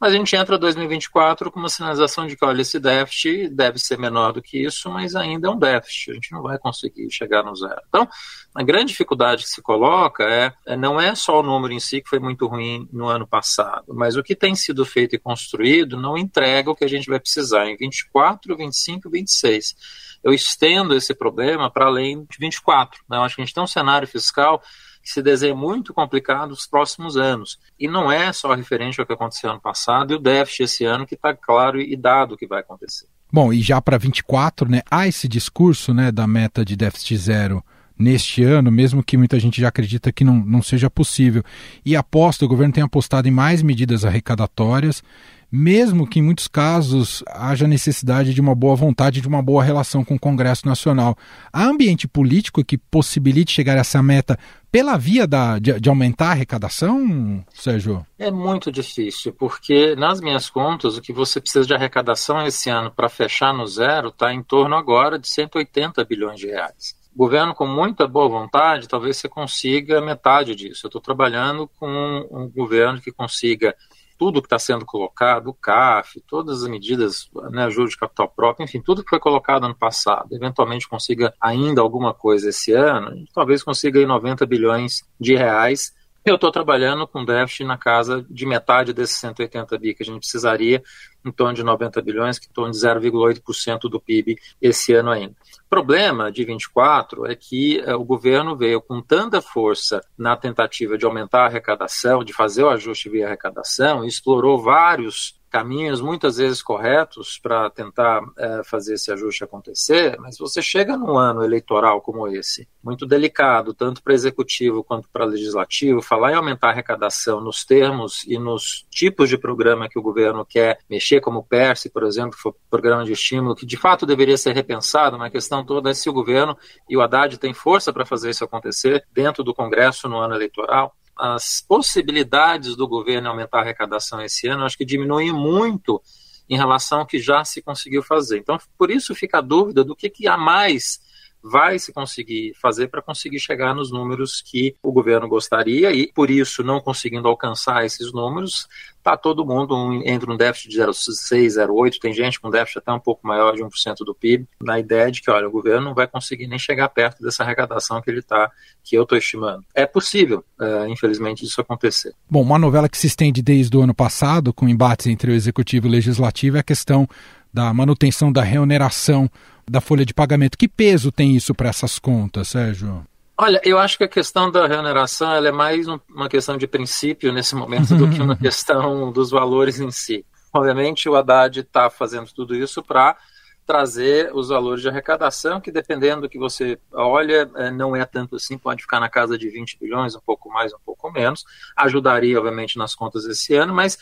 mas 0.00 0.12
a 0.12 0.16
gente 0.16 0.34
entra 0.36 0.58
2024 0.58 1.50
com 1.50 1.58
uma 1.58 1.68
sinalização 1.68 2.26
de 2.26 2.36
que, 2.36 2.44
olha, 2.44 2.62
esse 2.62 2.78
déficit 2.78 3.48
deve 3.48 3.78
ser 3.78 3.98
menor 3.98 4.32
do 4.32 4.42
que 4.42 4.62
isso, 4.64 4.90
mas 4.90 5.14
ainda 5.14 5.48
é 5.48 5.50
um 5.50 5.58
déficit, 5.58 6.10
a 6.10 6.14
gente 6.14 6.32
não 6.32 6.42
vai 6.42 6.58
conseguir 6.58 7.10
chegar 7.10 7.42
no 7.42 7.54
zero. 7.54 7.80
Então, 7.88 8.08
a 8.54 8.62
grande 8.62 8.86
dificuldade 8.86 9.44
que 9.44 9.50
se 9.50 9.62
coloca 9.62 10.24
é, 10.24 10.52
é 10.66 10.76
não 10.76 11.00
é 11.00 11.14
só 11.14 11.40
o 11.40 11.42
número 11.42 11.72
em 11.72 11.80
si 11.80 12.00
que 12.00 12.08
foi 12.08 12.18
muito 12.18 12.46
ruim 12.46 12.88
no 12.92 13.08
ano 13.08 13.26
passado, 13.26 13.94
mas 13.94 14.16
o 14.16 14.22
que 14.22 14.34
tem 14.34 14.54
sido 14.54 14.84
feito 14.84 15.14
e 15.14 15.18
construído 15.18 15.96
não 15.96 16.16
entrega 16.16 16.70
o 16.70 16.74
que 16.74 16.84
a 16.84 16.88
gente 16.88 17.08
vai 17.08 17.18
precisar 17.18 17.66
em 17.66 17.76
24, 17.76 18.56
25 18.56 19.08
e 19.08 19.10
26. 19.10 19.74
Eu 20.22 20.32
estendo 20.32 20.94
esse 20.94 21.14
problema 21.14 21.70
para 21.70 21.86
além 21.86 22.24
de 22.24 22.38
24. 22.38 23.00
Né? 23.08 23.16
Eu 23.16 23.22
acho 23.22 23.36
que 23.36 23.42
a 23.42 23.44
gente 23.44 23.54
tem 23.54 23.62
um 23.62 23.68
cenário 23.68 24.08
fiscal 24.08 24.62
se 25.10 25.22
desenha 25.22 25.54
muito 25.54 25.94
complicado 25.94 26.50
nos 26.50 26.66
próximos 26.66 27.16
anos. 27.16 27.58
E 27.78 27.88
não 27.88 28.10
é 28.10 28.32
só 28.32 28.54
referente 28.54 29.00
ao 29.00 29.06
que 29.06 29.12
aconteceu 29.12 29.50
ano 29.50 29.60
passado 29.60 30.12
e 30.12 30.16
o 30.16 30.18
déficit 30.18 30.62
esse 30.64 30.84
ano 30.84 31.06
que 31.06 31.14
está 31.14 31.34
claro 31.34 31.80
e 31.80 31.96
dado 31.96 32.34
o 32.34 32.36
que 32.36 32.46
vai 32.46 32.60
acontecer. 32.60 33.06
Bom, 33.32 33.52
e 33.52 33.60
já 33.60 33.80
para 33.80 33.98
24, 33.98 34.70
né, 34.70 34.82
há 34.90 35.06
esse 35.06 35.28
discurso 35.28 35.92
né, 35.92 36.10
da 36.10 36.26
meta 36.26 36.64
de 36.64 36.76
déficit 36.76 37.16
zero 37.16 37.64
neste 37.98 38.44
ano, 38.44 38.70
mesmo 38.70 39.02
que 39.02 39.16
muita 39.16 39.40
gente 39.40 39.60
já 39.60 39.68
acredita 39.68 40.12
que 40.12 40.24
não, 40.24 40.36
não 40.36 40.62
seja 40.62 40.88
possível. 40.88 41.42
E 41.84 41.96
aposta, 41.96 42.44
o 42.44 42.48
governo 42.48 42.72
tem 42.72 42.84
apostado 42.84 43.26
em 43.28 43.32
mais 43.32 43.60
medidas 43.60 44.04
arrecadatórias 44.04 45.02
mesmo 45.50 46.06
que 46.06 46.18
em 46.18 46.22
muitos 46.22 46.46
casos 46.46 47.24
haja 47.28 47.66
necessidade 47.66 48.34
de 48.34 48.40
uma 48.40 48.54
boa 48.54 48.76
vontade, 48.76 49.20
de 49.20 49.28
uma 49.28 49.42
boa 49.42 49.62
relação 49.62 50.04
com 50.04 50.14
o 50.14 50.20
Congresso 50.20 50.66
Nacional. 50.66 51.16
Há 51.52 51.64
ambiente 51.64 52.06
político 52.06 52.64
que 52.64 52.76
possibilite 52.76 53.52
chegar 53.52 53.76
a 53.76 53.80
essa 53.80 54.02
meta 54.02 54.38
pela 54.70 54.98
via 54.98 55.26
da, 55.26 55.58
de, 55.58 55.80
de, 55.80 55.88
aumentar 55.88 56.28
a 56.28 56.30
arrecadação, 56.32 57.44
Sérgio? 57.54 58.06
É 58.18 58.30
muito 58.30 58.70
difícil, 58.70 59.32
porque 59.32 59.96
nas 59.96 60.20
minhas 60.20 60.50
contas, 60.50 60.98
o 60.98 61.00
que 61.00 61.12
você 61.12 61.40
precisa 61.40 61.66
de 61.66 61.72
arrecadação 61.72 62.46
esse 62.46 62.68
ano 62.68 62.90
para 62.90 63.08
fechar 63.08 63.54
no 63.54 63.66
zero 63.66 64.08
está 64.08 64.32
em 64.32 64.42
torno 64.42 64.76
agora 64.76 65.18
de 65.18 65.26
180 65.28 66.04
bilhões 66.04 66.38
de 66.38 66.48
reais 66.48 66.98
governo 67.18 67.52
com 67.52 67.66
muita 67.66 68.06
boa 68.06 68.28
vontade, 68.28 68.86
talvez 68.86 69.16
você 69.16 69.28
consiga 69.28 70.00
metade 70.00 70.54
disso. 70.54 70.86
Eu 70.86 70.88
estou 70.88 71.00
trabalhando 71.00 71.66
com 71.66 71.88
um 72.30 72.48
governo 72.48 73.00
que 73.00 73.10
consiga 73.10 73.74
tudo 74.18 74.42
que 74.42 74.46
está 74.46 74.58
sendo 74.58 74.84
colocado, 74.84 75.48
o 75.48 75.54
CAF, 75.54 76.20
todas 76.26 76.62
as 76.62 76.68
medidas, 76.68 77.30
né, 77.50 77.64
ajuda 77.64 77.88
de 77.88 77.96
capital 77.96 78.28
próprio, 78.28 78.64
enfim, 78.64 78.80
tudo 78.80 79.04
que 79.04 79.10
foi 79.10 79.20
colocado 79.20 79.64
ano 79.64 79.74
passado, 79.74 80.34
eventualmente 80.34 80.88
consiga 80.88 81.32
ainda 81.40 81.80
alguma 81.80 82.12
coisa 82.12 82.48
esse 82.48 82.72
ano, 82.72 83.24
talvez 83.32 83.62
consiga 83.62 84.00
aí 84.00 84.06
90 84.06 84.44
bilhões 84.44 85.04
de 85.20 85.36
reais. 85.36 85.96
Eu 86.24 86.34
estou 86.34 86.50
trabalhando 86.50 87.06
com 87.06 87.24
déficit 87.24 87.64
na 87.64 87.78
casa 87.78 88.24
de 88.28 88.44
metade 88.44 88.92
desses 88.92 89.16
180 89.16 89.78
bi 89.78 89.94
que 89.94 90.02
a 90.02 90.06
gente 90.06 90.18
precisaria, 90.18 90.82
em 91.24 91.32
torno 91.32 91.54
de 91.54 91.62
90 91.62 92.02
bilhões, 92.02 92.38
que 92.38 92.46
em 92.46 92.52
torno 92.52 92.72
de 92.72 92.78
0,8% 92.78 93.88
do 93.88 94.00
PIB 94.00 94.36
esse 94.60 94.92
ano 94.92 95.10
ainda. 95.10 95.32
O 95.32 95.68
problema 95.68 96.30
de 96.30 96.44
24 96.44 97.26
é 97.26 97.34
que 97.34 97.80
eh, 97.80 97.94
o 97.94 98.04
governo 98.04 98.56
veio 98.56 98.80
com 98.80 99.00
tanta 99.00 99.40
força 99.40 100.02
na 100.18 100.36
tentativa 100.36 100.98
de 100.98 101.06
aumentar 101.06 101.42
a 101.42 101.46
arrecadação, 101.46 102.22
de 102.22 102.32
fazer 102.32 102.64
o 102.64 102.70
ajuste 102.70 103.08
via 103.08 103.26
arrecadação, 103.26 104.04
e 104.04 104.08
explorou 104.08 104.62
vários 104.62 105.37
caminhos 105.50 106.00
muitas 106.00 106.36
vezes 106.36 106.62
corretos 106.62 107.38
para 107.42 107.70
tentar 107.70 108.22
é, 108.38 108.62
fazer 108.64 108.94
esse 108.94 109.10
ajuste 109.12 109.44
acontecer, 109.44 110.16
mas 110.18 110.38
você 110.38 110.60
chega 110.60 110.96
num 110.96 111.16
ano 111.16 111.42
eleitoral 111.42 112.00
como 112.00 112.28
esse, 112.28 112.68
muito 112.82 113.06
delicado, 113.06 113.74
tanto 113.74 114.02
para 114.02 114.14
executivo 114.14 114.84
quanto 114.84 115.08
para 115.08 115.24
legislativo, 115.24 116.02
falar 116.02 116.32
em 116.32 116.36
aumentar 116.36 116.68
a 116.68 116.70
arrecadação 116.70 117.40
nos 117.40 117.64
termos 117.64 118.24
e 118.24 118.38
nos 118.38 118.86
tipos 118.90 119.28
de 119.28 119.38
programa 119.38 119.88
que 119.88 119.98
o 119.98 120.02
governo 120.02 120.44
quer 120.44 120.78
mexer, 120.88 121.20
como 121.20 121.40
o 121.40 121.44
PERSE, 121.44 121.90
por 121.90 122.04
exemplo, 122.04 122.32
que 122.32 122.42
foi 122.42 122.52
programa 122.70 123.04
de 123.04 123.12
estímulo, 123.12 123.54
que 123.54 123.66
de 123.66 123.76
fato 123.76 124.06
deveria 124.06 124.36
ser 124.36 124.54
repensado, 124.54 125.18
mas 125.18 125.28
a 125.28 125.30
questão 125.30 125.64
toda 125.64 125.90
é 125.90 125.94
se 125.94 126.08
o 126.08 126.12
governo 126.12 126.56
e 126.88 126.96
o 126.96 127.00
Haddad 127.00 127.38
têm 127.38 127.54
força 127.54 127.92
para 127.92 128.06
fazer 128.06 128.30
isso 128.30 128.44
acontecer 128.44 129.04
dentro 129.12 129.42
do 129.42 129.54
Congresso 129.54 130.08
no 130.08 130.18
ano 130.18 130.34
eleitoral 130.34 130.94
as 131.18 131.64
possibilidades 131.66 132.76
do 132.76 132.86
governo 132.86 133.28
aumentar 133.28 133.58
a 133.58 133.60
arrecadação 133.62 134.22
esse 134.22 134.46
ano, 134.46 134.64
acho 134.64 134.78
que 134.78 134.84
diminuem 134.84 135.32
muito 135.32 136.00
em 136.48 136.56
relação 136.56 137.00
ao 137.00 137.06
que 137.06 137.18
já 137.18 137.44
se 137.44 137.60
conseguiu 137.60 138.02
fazer. 138.02 138.38
Então, 138.38 138.58
por 138.78 138.90
isso 138.90 139.14
fica 139.14 139.38
a 139.38 139.42
dúvida 139.42 139.84
do 139.84 139.94
que, 139.94 140.08
que 140.08 140.26
há 140.26 140.36
mais 140.36 141.00
vai 141.42 141.78
se 141.78 141.92
conseguir 141.92 142.52
fazer 142.60 142.88
para 142.88 143.02
conseguir 143.02 143.38
chegar 143.38 143.74
nos 143.74 143.90
números 143.90 144.42
que 144.42 144.74
o 144.82 144.92
governo 144.92 145.28
gostaria 145.28 145.92
e, 145.92 146.10
por 146.12 146.30
isso, 146.30 146.62
não 146.62 146.80
conseguindo 146.80 147.28
alcançar 147.28 147.84
esses 147.84 148.12
números, 148.12 148.66
está 148.96 149.16
todo 149.16 149.46
mundo 149.46 149.74
um, 149.74 150.02
entre 150.04 150.30
um 150.30 150.36
déficit 150.36 150.68
de 150.70 150.78
0,6, 150.78 151.46
0,8, 151.46 151.98
tem 152.00 152.12
gente 152.12 152.40
com 152.40 152.50
déficit 152.50 152.78
até 152.78 152.92
um 152.92 153.00
pouco 153.00 153.26
maior 153.26 153.54
de 153.54 153.62
1% 153.62 153.96
do 154.04 154.14
PIB, 154.14 154.46
na 154.60 154.78
ideia 154.78 155.10
de 155.10 155.22
que, 155.22 155.30
olha, 155.30 155.48
o 155.48 155.50
governo 155.50 155.86
não 155.86 155.94
vai 155.94 156.06
conseguir 156.06 156.46
nem 156.46 156.58
chegar 156.58 156.88
perto 156.88 157.22
dessa 157.22 157.42
arrecadação 157.42 158.02
que 158.02 158.10
ele 158.10 158.20
está, 158.20 158.50
que 158.82 158.96
eu 158.96 159.04
estou 159.04 159.16
estimando. 159.16 159.64
É 159.74 159.86
possível, 159.86 160.44
é, 160.60 160.88
infelizmente, 160.88 161.44
isso 161.44 161.60
acontecer. 161.60 162.12
Bom, 162.28 162.42
uma 162.42 162.58
novela 162.58 162.88
que 162.88 162.98
se 162.98 163.06
estende 163.06 163.40
desde 163.40 163.76
o 163.76 163.82
ano 163.82 163.94
passado, 163.94 164.52
com 164.52 164.68
embates 164.68 165.06
entre 165.06 165.30
o 165.30 165.34
executivo 165.34 165.86
e 165.86 165.88
o 165.88 165.92
legislativo, 165.92 166.56
é 166.56 166.60
a 166.60 166.64
questão 166.64 167.08
da 167.52 167.72
manutenção 167.72 168.30
da 168.30 168.42
reoneração 168.42 169.30
da 169.68 169.80
folha 169.80 170.04
de 170.04 170.14
pagamento. 170.14 170.56
Que 170.56 170.68
peso 170.68 171.12
tem 171.12 171.36
isso 171.36 171.54
para 171.54 171.68
essas 171.68 171.98
contas, 171.98 172.48
Sérgio? 172.48 173.04
Olha, 173.40 173.60
eu 173.64 173.78
acho 173.78 173.96
que 173.96 174.04
a 174.04 174.08
questão 174.08 174.50
da 174.50 174.66
reoneração 174.66 175.32
é 175.32 175.52
mais 175.52 175.86
uma 175.86 176.28
questão 176.28 176.56
de 176.56 176.66
princípio 176.66 177.32
nesse 177.32 177.54
momento 177.54 177.94
do 177.94 178.10
que 178.10 178.20
uma 178.20 178.34
questão 178.36 179.12
dos 179.12 179.30
valores 179.30 179.78
em 179.78 179.90
si. 179.90 180.24
Obviamente, 180.52 181.08
o 181.08 181.14
Haddad 181.14 181.60
está 181.60 181.88
fazendo 181.88 182.32
tudo 182.34 182.54
isso 182.54 182.82
para 182.82 183.16
trazer 183.64 184.34
os 184.34 184.48
valores 184.48 184.80
de 184.80 184.88
arrecadação, 184.88 185.60
que 185.60 185.70
dependendo 185.70 186.22
do 186.22 186.28
que 186.28 186.38
você 186.38 186.78
olha, 186.90 187.48
é, 187.56 187.70
não 187.70 187.94
é 187.94 188.02
tanto 188.06 188.36
assim, 188.36 188.56
pode 188.56 188.80
ficar 188.80 188.98
na 188.98 189.10
casa 189.10 189.36
de 189.36 189.48
20 189.50 189.78
bilhões, 189.78 190.16
um 190.16 190.20
pouco 190.20 190.48
mais, 190.48 190.72
um 190.72 190.78
pouco 190.84 191.12
menos. 191.12 191.44
Ajudaria, 191.76 192.38
obviamente, 192.38 192.78
nas 192.78 192.94
contas 192.94 193.26
esse 193.26 193.54
ano, 193.54 193.74
mas 193.74 193.98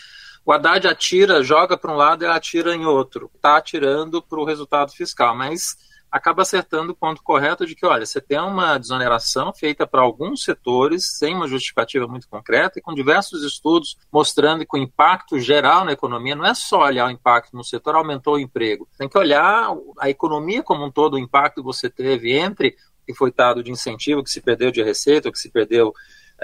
o 0.46 0.52
Haddad 0.52 0.86
atira, 0.86 1.42
joga 1.42 1.76
para 1.76 1.90
um 1.92 1.96
lado 1.96 2.24
e 2.24 2.28
atira 2.28 2.72
em 2.72 2.86
outro. 2.86 3.28
Está 3.34 3.56
atirando 3.56 4.22
para 4.22 4.38
o 4.38 4.44
resultado 4.44 4.92
fiscal, 4.92 5.34
mas 5.34 5.76
acaba 6.08 6.42
acertando 6.42 6.92
o 6.92 6.94
ponto 6.94 7.20
correto 7.20 7.66
de 7.66 7.74
que, 7.74 7.84
olha, 7.84 8.06
você 8.06 8.20
tem 8.20 8.38
uma 8.38 8.78
desoneração 8.78 9.52
feita 9.52 9.88
para 9.88 10.02
alguns 10.02 10.44
setores, 10.44 11.18
sem 11.18 11.34
uma 11.34 11.48
justificativa 11.48 12.06
muito 12.06 12.28
concreta, 12.28 12.78
e 12.78 12.82
com 12.82 12.94
diversos 12.94 13.42
estudos 13.42 13.96
mostrando 14.10 14.64
que 14.64 14.78
o 14.78 14.80
impacto 14.80 15.36
geral 15.40 15.84
na 15.84 15.90
economia 15.90 16.36
não 16.36 16.46
é 16.46 16.54
só 16.54 16.84
olhar 16.84 17.08
o 17.08 17.10
impacto 17.10 17.56
no 17.56 17.64
setor, 17.64 17.96
aumentou 17.96 18.34
o 18.34 18.38
emprego. 18.38 18.88
Tem 18.96 19.08
que 19.08 19.18
olhar 19.18 19.68
a 19.98 20.08
economia 20.08 20.62
como 20.62 20.86
um 20.86 20.92
todo, 20.92 21.14
o 21.14 21.18
impacto 21.18 21.56
que 21.56 21.62
você 21.62 21.90
teve 21.90 22.32
entre 22.32 22.76
o 23.02 23.06
que 23.06 23.14
foi 23.14 23.32
dado 23.32 23.64
de 23.64 23.72
incentivo, 23.72 24.22
que 24.22 24.30
se 24.30 24.40
perdeu 24.40 24.70
de 24.70 24.80
receita, 24.80 25.30
que 25.32 25.38
se 25.38 25.50
perdeu 25.50 25.92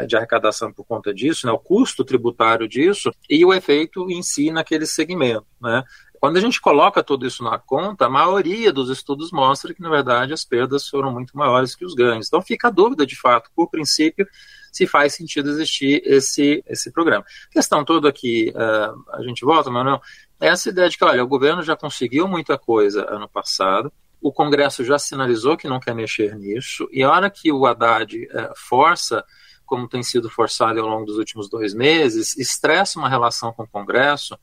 de 0.07 0.17
arrecadação 0.17 0.73
por 0.73 0.85
conta 0.85 1.13
disso, 1.13 1.47
né, 1.47 1.53
o 1.53 1.59
custo 1.59 2.05
tributário 2.05 2.69
disso 2.69 3.11
e 3.29 3.45
o 3.45 3.53
efeito 3.53 4.11
em 4.11 4.23
si 4.23 4.51
naquele 4.51 4.87
segmento. 4.87 5.47
Né. 5.61 5.85
Quando 6.23 6.37
a 6.37 6.41
gente 6.41 6.61
coloca 6.61 7.03
tudo 7.03 7.27
isso 7.27 7.43
na 7.43 7.59
conta, 7.59 8.07
a 8.07 8.09
maioria 8.09 8.73
dos 8.73 8.89
estudos 8.91 9.33
mostra 9.33 9.75
que, 9.75 9.83
na 9.83 9.91
verdade, 9.91 10.33
as 10.33 10.45
perdas 10.45 10.89
foram 10.89 11.11
muito 11.11 11.37
maiores 11.37 11.75
que 11.75 11.85
os 11.85 11.95
ganhos. 11.95 12.29
Então 12.29 12.41
fica 12.41 12.69
a 12.69 12.71
dúvida, 12.71 13.05
de 13.05 13.17
fato, 13.17 13.51
por 13.57 13.69
princípio, 13.69 14.25
se 14.71 14.87
faz 14.87 15.15
sentido 15.15 15.51
existir 15.51 16.01
esse, 16.05 16.63
esse 16.67 16.93
programa. 16.93 17.25
A 17.51 17.53
questão 17.53 17.85
toda 17.85 18.13
que 18.13 18.51
uh, 18.51 19.17
a 19.17 19.23
gente 19.23 19.45
volta, 19.45 19.69
Manuel, 19.69 20.01
é 20.41 20.47
essa 20.47 20.69
ideia 20.69 20.89
de 20.89 20.97
que, 20.97 21.05
olha, 21.05 21.25
o 21.25 21.27
governo 21.29 21.61
já 21.61 21.75
conseguiu 21.75 22.29
muita 22.29 22.57
coisa 22.57 23.05
ano 23.11 23.29
passado, 23.29 23.93
o 24.21 24.33
Congresso 24.33 24.85
já 24.85 25.01
sinalizou 25.01 25.57
que 25.57 25.69
não 25.69 25.81
quer 25.81 25.93
mexer 25.93 26.37
nisso, 26.37 26.89
e 26.93 27.03
a 27.03 27.11
hora 27.11 27.29
que 27.29 27.51
o 27.51 27.67
Haddad 27.67 28.17
uh, 28.27 28.53
força 28.57 29.25
como 29.65 29.89
tem 29.89 30.03
sido 30.03 30.29
forçado 30.31 30.81
ao 30.81 30.87
longo 30.87 31.07
dos 31.07 31.17
últimos 31.17 31.49
dois 31.49 31.75
meses, 31.75 32.37
estressa 32.37 32.99
uma 32.99 33.09
relação 33.09 33.53
com 33.53 33.63
o 33.63 33.69
Congresso 33.69 34.39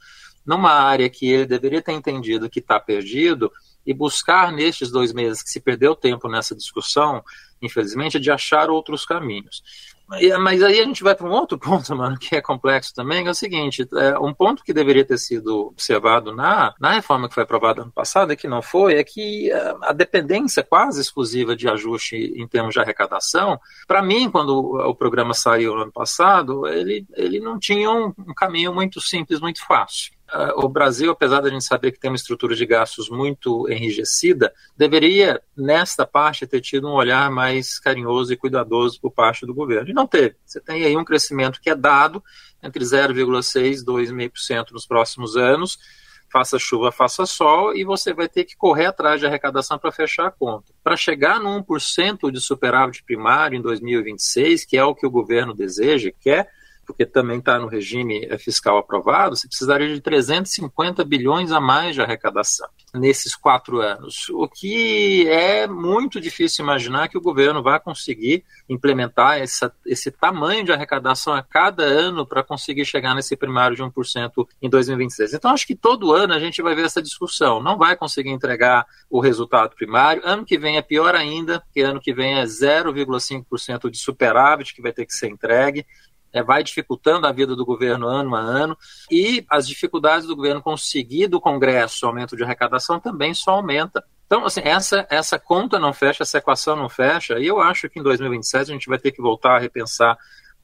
numa 0.45 0.71
área 0.71 1.09
que 1.09 1.29
ele 1.29 1.45
deveria 1.45 1.81
ter 1.81 1.91
entendido 1.91 2.49
que 2.49 2.59
está 2.59 2.79
perdido 2.79 3.51
e 3.85 3.93
buscar 3.93 4.51
nestes 4.51 4.91
dois 4.91 5.13
meses 5.13 5.43
que 5.43 5.49
se 5.49 5.59
perdeu 5.59 5.95
tempo 5.95 6.27
nessa 6.27 6.55
discussão, 6.55 7.23
infelizmente, 7.61 8.19
de 8.19 8.31
achar 8.31 8.69
outros 8.69 9.05
caminhos. 9.05 9.63
Mas 10.39 10.63
aí 10.63 10.79
a 10.79 10.85
gente 10.85 11.03
vai 11.03 11.13
para 11.13 11.27
um 11.27 11.31
outro 11.31 11.57
ponto, 11.59 11.95
mano, 11.95 12.17
que 12.17 12.35
é 12.35 12.41
complexo 12.41 12.93
também, 12.93 13.27
é 13.27 13.29
o 13.29 13.35
seguinte: 13.35 13.87
é, 13.95 14.17
um 14.17 14.33
ponto 14.33 14.63
que 14.63 14.73
deveria 14.73 15.05
ter 15.05 15.17
sido 15.17 15.67
observado 15.67 16.35
na, 16.35 16.73
na 16.79 16.93
reforma 16.93 17.27
que 17.27 17.35
foi 17.35 17.43
aprovada 17.43 17.83
ano 17.83 17.91
passado 17.91 18.33
e 18.33 18.35
que 18.35 18.47
não 18.47 18.61
foi, 18.61 18.95
é 18.95 19.03
que 19.03 19.51
é, 19.51 19.75
a 19.83 19.93
dependência 19.93 20.63
quase 20.63 20.99
exclusiva 20.99 21.55
de 21.55 21.69
ajuste 21.69 22.15
em 22.15 22.47
termos 22.47 22.73
de 22.73 22.79
arrecadação, 22.79 23.59
para 23.87 24.01
mim, 24.01 24.29
quando 24.29 24.49
o, 24.49 24.89
o, 24.89 24.95
programa 24.95 25.33
saiu 25.33 25.75
no 25.75 25.83
ano 25.83 25.91
passado, 25.91 26.67
ele, 26.67 27.05
ele 27.15 27.39
não 27.39 27.59
tinha 27.59 27.89
um, 27.91 28.13
um 28.17 28.33
caminho 28.33 28.73
muito 28.73 28.99
simples, 28.99 29.39
muito 29.39 29.65
fácil. 29.65 30.18
O 30.57 30.67
Brasil, 30.69 31.11
apesar 31.11 31.41
da 31.41 31.49
gente 31.49 31.63
saber 31.63 31.91
que 31.91 31.99
tem 31.99 32.09
uma 32.09 32.15
estrutura 32.15 32.55
de 32.55 32.65
gastos 32.65 33.09
muito 33.09 33.67
enrijecida, 33.69 34.53
deveria, 34.77 35.41
nesta 35.57 36.05
parte, 36.05 36.45
ter 36.45 36.61
tido 36.61 36.87
um 36.87 36.93
olhar 36.93 37.31
mais 37.31 37.79
carinhoso 37.79 38.31
e 38.31 38.37
cuidadoso 38.37 38.99
por 39.01 39.11
parte 39.11 39.45
do 39.45 39.53
governo. 39.53 39.89
E 39.89 39.93
não 39.93 40.05
teve. 40.05 40.35
Você 40.45 40.59
tem 40.61 40.83
aí 40.83 40.95
um 40.95 41.03
crescimento 41.03 41.59
que 41.59 41.69
é 41.69 41.75
dado 41.75 42.23
entre 42.61 42.83
0,6% 42.83 43.81
e 43.81 43.85
2,5% 43.85 44.71
nos 44.71 44.85
próximos 44.85 45.35
anos, 45.35 45.79
faça 46.31 46.59
chuva, 46.59 46.91
faça 46.91 47.25
sol, 47.25 47.75
e 47.75 47.83
você 47.83 48.13
vai 48.13 48.29
ter 48.29 48.43
que 48.43 48.55
correr 48.55 48.85
atrás 48.85 49.19
de 49.19 49.25
arrecadação 49.25 49.79
para 49.79 49.91
fechar 49.91 50.27
a 50.27 50.31
conta. 50.31 50.71
Para 50.83 50.95
chegar 50.95 51.39
no 51.39 51.63
1% 51.63 52.31
de 52.31 52.39
superávit 52.39 53.03
primário 53.03 53.57
em 53.57 53.61
2026, 53.61 54.63
que 54.65 54.77
é 54.77 54.83
o 54.83 54.93
que 54.93 55.07
o 55.07 55.11
governo 55.11 55.55
deseja, 55.55 56.11
quer, 56.19 56.51
porque 56.89 57.05
também 57.05 57.37
está 57.37 57.59
no 57.59 57.67
regime 57.67 58.25
eh, 58.25 58.37
fiscal 58.39 58.79
aprovado, 58.79 59.35
você 59.35 59.47
precisaria 59.47 59.93
de 59.93 60.01
350 60.01 61.05
bilhões 61.05 61.51
a 61.51 61.59
mais 61.59 61.93
de 61.93 62.01
arrecadação 62.01 62.67
nesses 62.95 63.35
quatro 63.35 63.79
anos, 63.79 64.27
o 64.31 64.47
que 64.47 65.27
é 65.29 65.67
muito 65.67 66.19
difícil 66.19 66.63
imaginar 66.63 67.07
que 67.07 67.17
o 67.17 67.21
governo 67.21 67.61
vá 67.61 67.79
conseguir 67.79 68.43
implementar 68.67 69.37
essa, 69.37 69.71
esse 69.85 70.09
tamanho 70.09 70.65
de 70.65 70.71
arrecadação 70.71 71.35
a 71.35 71.43
cada 71.43 71.83
ano 71.83 72.25
para 72.25 72.43
conseguir 72.43 72.85
chegar 72.85 73.13
nesse 73.13 73.35
primário 73.37 73.75
de 73.75 73.83
1% 73.83 74.47
em 74.59 74.67
2026. 74.67 75.35
Então, 75.35 75.51
acho 75.51 75.67
que 75.67 75.75
todo 75.75 76.11
ano 76.11 76.33
a 76.33 76.39
gente 76.39 76.59
vai 76.63 76.73
ver 76.73 76.85
essa 76.85 77.01
discussão. 77.01 77.61
Não 77.61 77.77
vai 77.77 77.95
conseguir 77.95 78.31
entregar 78.31 78.87
o 79.07 79.19
resultado 79.19 79.75
primário. 79.75 80.23
Ano 80.25 80.43
que 80.43 80.57
vem 80.57 80.77
é 80.77 80.81
pior 80.81 81.13
ainda, 81.13 81.59
porque 81.59 81.81
ano 81.81 82.01
que 82.01 82.11
vem 82.11 82.39
é 82.39 82.43
0,5% 82.43 83.91
de 83.91 83.99
superávit 83.99 84.73
que 84.73 84.81
vai 84.81 84.91
ter 84.91 85.05
que 85.05 85.13
ser 85.13 85.27
entregue 85.27 85.85
é, 86.31 86.43
vai 86.43 86.63
dificultando 86.63 87.27
a 87.27 87.31
vida 87.31 87.55
do 87.55 87.65
governo 87.65 88.07
ano 88.07 88.35
a 88.35 88.39
ano, 88.39 88.77
e 89.11 89.45
as 89.49 89.67
dificuldades 89.67 90.27
do 90.27 90.35
governo 90.35 90.61
conseguir 90.61 91.27
do 91.27 91.41
Congresso 91.41 92.05
aumento 92.05 92.35
de 92.35 92.43
arrecadação 92.43 92.99
também 92.99 93.33
só 93.33 93.51
aumenta. 93.51 94.03
Então, 94.25 94.45
assim, 94.45 94.61
essa, 94.63 95.07
essa 95.09 95.39
conta 95.39 95.79
não 95.79 95.91
fecha, 95.91 96.23
essa 96.23 96.37
equação 96.37 96.75
não 96.75 96.87
fecha, 96.87 97.39
e 97.39 97.47
eu 97.47 97.59
acho 97.59 97.89
que 97.89 97.99
em 97.99 98.03
2027 98.03 98.69
a 98.69 98.73
gente 98.73 98.87
vai 98.87 98.99
ter 98.99 99.11
que 99.11 99.21
voltar 99.21 99.55
a 99.55 99.59
repensar 99.59 100.17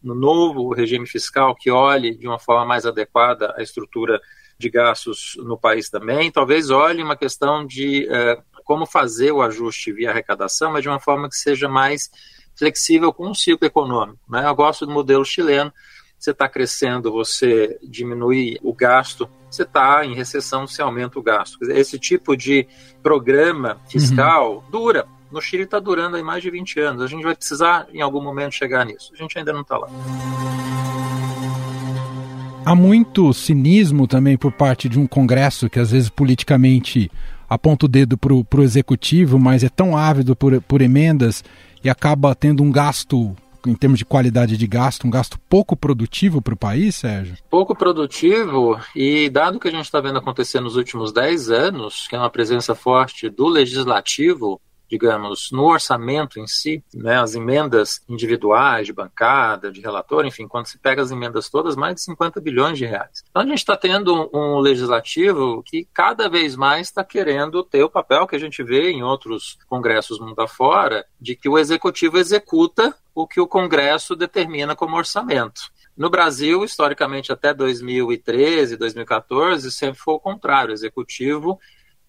no 0.04 0.14
novo 0.14 0.72
regime 0.72 1.08
fiscal 1.08 1.56
que 1.56 1.72
olhe 1.72 2.16
de 2.16 2.28
uma 2.28 2.38
forma 2.38 2.64
mais 2.64 2.86
adequada 2.86 3.56
a 3.58 3.64
estrutura 3.64 4.22
de 4.58 4.70
gastos 4.70 5.36
no 5.38 5.58
país 5.58 5.90
também. 5.90 6.32
Talvez 6.32 6.70
olhe 6.70 7.02
uma 7.02 7.18
questão 7.18 7.66
de 7.66 8.08
eh, 8.08 8.38
como 8.64 8.86
fazer 8.86 9.32
o 9.32 9.42
ajuste 9.42 9.92
via 9.92 10.12
arrecadação, 10.12 10.72
mas 10.72 10.84
de 10.84 10.90
uma 10.90 11.00
forma 11.00 11.28
que 11.28 11.36
seja 11.36 11.68
mais 11.68 12.10
flexível 12.56 13.12
com 13.14 13.30
o 13.30 13.36
ciclo 13.36 13.68
econômico. 13.68 14.20
Né? 14.30 14.46
Eu 14.46 14.56
gosto 14.56 14.86
do 14.86 14.92
modelo 14.92 15.26
chileno. 15.26 15.72
Você 16.18 16.32
está 16.32 16.48
crescendo, 16.48 17.12
você 17.12 17.78
diminui 17.84 18.58
o 18.64 18.74
gasto, 18.74 19.30
você 19.52 19.64
está 19.64 20.06
em 20.06 20.16
recessão, 20.16 20.66
você 20.66 20.82
aumenta 20.82 21.20
o 21.20 21.22
gasto. 21.22 21.58
Esse 21.70 22.00
tipo 22.00 22.36
de 22.36 22.68
programa 23.04 23.80
fiscal 23.88 24.56
uhum. 24.56 24.72
dura. 24.72 25.06
No 25.32 25.42
Chile 25.42 25.64
está 25.64 25.80
durando 25.80 26.16
aí 26.16 26.24
mais 26.24 26.42
de 26.42 26.50
20 26.50 26.80
anos. 26.80 27.02
A 27.02 27.08
gente 27.08 27.24
vai 27.24 27.36
precisar, 27.36 27.88
em 27.94 28.02
algum 28.02 28.22
momento, 28.22 28.54
chegar 28.54 28.86
nisso. 28.86 29.12
A 29.14 29.18
gente 29.18 29.38
ainda 29.38 29.52
não 29.52 29.62
está 29.62 29.78
lá. 29.78 29.90
Há 32.66 32.74
muito 32.74 33.32
cinismo 33.34 34.08
também 34.08 34.38
por 34.38 34.52
parte 34.52 34.90
de 34.90 34.98
um 34.98 35.06
Congresso 35.06 35.70
que, 35.70 35.80
às 35.80 35.92
vezes, 35.92 36.10
politicamente 36.10 37.12
aponta 37.48 37.86
o 37.86 37.90
dedo 37.90 38.18
para 38.18 38.34
o 38.34 38.64
executivo, 38.64 39.38
mas 39.38 39.64
é 39.64 39.70
tão 39.70 39.96
ávido 39.96 40.36
por, 40.36 40.60
por 40.62 40.82
emendas 40.82 41.44
e 41.86 41.90
acaba 41.90 42.34
tendo 42.34 42.64
um 42.64 42.72
gasto 42.72 43.36
em 43.64 43.76
termos 43.76 44.00
de 44.00 44.06
qualidade 44.06 44.58
de 44.58 44.68
gasto, 44.68 45.08
um 45.08 45.10
gasto 45.10 45.40
pouco 45.48 45.76
produtivo 45.76 46.42
para 46.42 46.54
o 46.54 46.58
país, 46.58 46.96
Sérgio? 46.96 47.38
Pouco 47.50 47.76
produtivo, 47.76 48.80
e 48.96 49.30
dado 49.30 49.60
que 49.60 49.68
a 49.68 49.72
gente 49.72 49.86
está 49.86 50.00
vendo 50.00 50.20
acontecer 50.20 50.60
nos 50.60 50.76
últimos 50.76 51.12
10 51.12 51.50
anos, 51.50 52.08
que 52.08 52.16
é 52.16 52.20
uma 52.20 52.30
presença 52.30 52.76
forte 52.76 53.30
do 53.30 53.48
legislativo 53.48 54.60
digamos, 54.90 55.50
no 55.52 55.64
orçamento 55.66 56.40
em 56.40 56.48
si, 56.48 56.84
né, 56.94 57.20
as 57.20 57.36
emendas 57.36 58.02
individuais 58.08 58.88
de 58.88 58.94
bancada, 58.94 59.72
de 59.72 59.82
relator, 59.82 60.26
enfim, 60.26 60.48
quando 60.48 60.68
se 60.68 60.78
pega 60.78 61.02
as 61.02 61.12
emendas 61.12 61.50
todas, 61.50 61.76
mais 61.76 61.96
de 61.96 62.02
50 62.02 62.40
bilhões 62.42 62.78
de 62.78 62.86
reais. 62.86 63.24
Então 63.30 63.42
a 63.42 63.46
gente 63.46 63.60
está 63.60 63.76
tendo 63.76 64.30
um, 64.34 64.60
legislativo 64.60 65.64
que 65.64 65.88
cada 65.94 66.30
vez 66.30 66.56
mais 66.56 66.88
está 66.88 67.04
querendo 67.04 67.64
ter 67.64 67.84
o 67.84 67.90
papel 67.90 68.28
que 68.28 68.36
a 68.36 68.40
gente 68.40 68.64
vê 68.64 68.92
em 68.92 69.04
outros 69.04 69.58
congressos 69.68 70.20
mundo 70.20 70.40
afora, 70.40 71.06
de 71.20 71.36
que 71.36 71.50
o 71.50 71.58
executivo 71.58 72.18
executa 72.18 72.96
o 73.14 73.28
que 73.28 73.40
o 73.40 73.48
Congresso 73.48 74.16
determina 74.16 74.76
como 74.76 74.98
orçamento. 74.98 75.74
No 75.96 76.10
Brasil, 76.10 76.66
historicamente, 76.66 77.32
até 77.32 77.54
2013, 77.54 78.76
2014, 78.76 79.72
sempre 79.72 79.98
foi 79.98 80.16
o 80.16 80.20
contrário. 80.20 80.72
O 80.72 80.74
executivo 80.74 81.58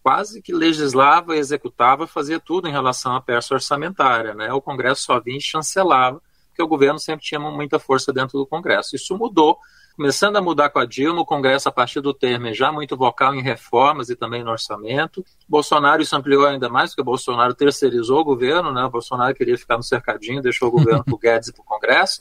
quase 0.06 0.40
que 0.40 0.52
legislava, 0.52 1.36
executava, 1.36 2.06
fazia 2.06 2.38
tudo 2.38 2.68
em 2.68 2.70
relação 2.70 3.16
à 3.16 3.20
peça 3.20 3.54
orçamentária. 3.54 4.34
Né? 4.34 4.52
O 4.52 4.62
Congresso 4.62 5.02
só 5.02 5.18
vinha 5.18 5.38
e 5.38 5.40
chancelava, 5.40 6.22
porque 6.46 6.62
o 6.62 6.68
governo 6.68 6.96
sempre 6.96 7.26
tinha 7.26 7.40
muita 7.40 7.80
força 7.80 8.12
dentro 8.12 8.38
do 8.38 8.46
Congresso. 8.46 8.94
Isso 8.94 9.18
mudou, 9.18 9.58
começando 9.96 10.36
a 10.36 10.40
mudar 10.40 10.70
com 10.70 10.78
a 10.78 10.86
Dilma, 10.86 11.22
o 11.22 11.26
Congresso, 11.26 11.68
a 11.68 11.72
partir 11.72 12.00
do 12.00 12.14
Temer, 12.14 12.54
já 12.54 12.70
muito 12.70 12.96
vocal 12.96 13.34
em 13.34 13.42
reformas 13.42 14.08
e 14.08 14.14
também 14.14 14.44
no 14.44 14.52
orçamento. 14.52 15.24
Bolsonaro 15.48 16.00
isso 16.00 16.14
ampliou 16.14 16.46
ainda 16.46 16.68
mais, 16.68 16.90
porque 16.90 17.02
o 17.02 17.04
Bolsonaro 17.04 17.52
terceirizou 17.52 18.20
o 18.20 18.24
governo, 18.24 18.72
né? 18.72 18.84
o 18.84 18.90
Bolsonaro 18.90 19.34
queria 19.34 19.58
ficar 19.58 19.76
no 19.76 19.82
cercadinho, 19.82 20.40
deixou 20.40 20.68
o 20.68 20.70
governo 20.70 21.02
para 21.04 21.14
o 21.14 21.18
Guedes 21.18 21.48
e 21.48 21.52
para 21.52 21.62
o 21.62 21.64
Congresso. 21.64 22.20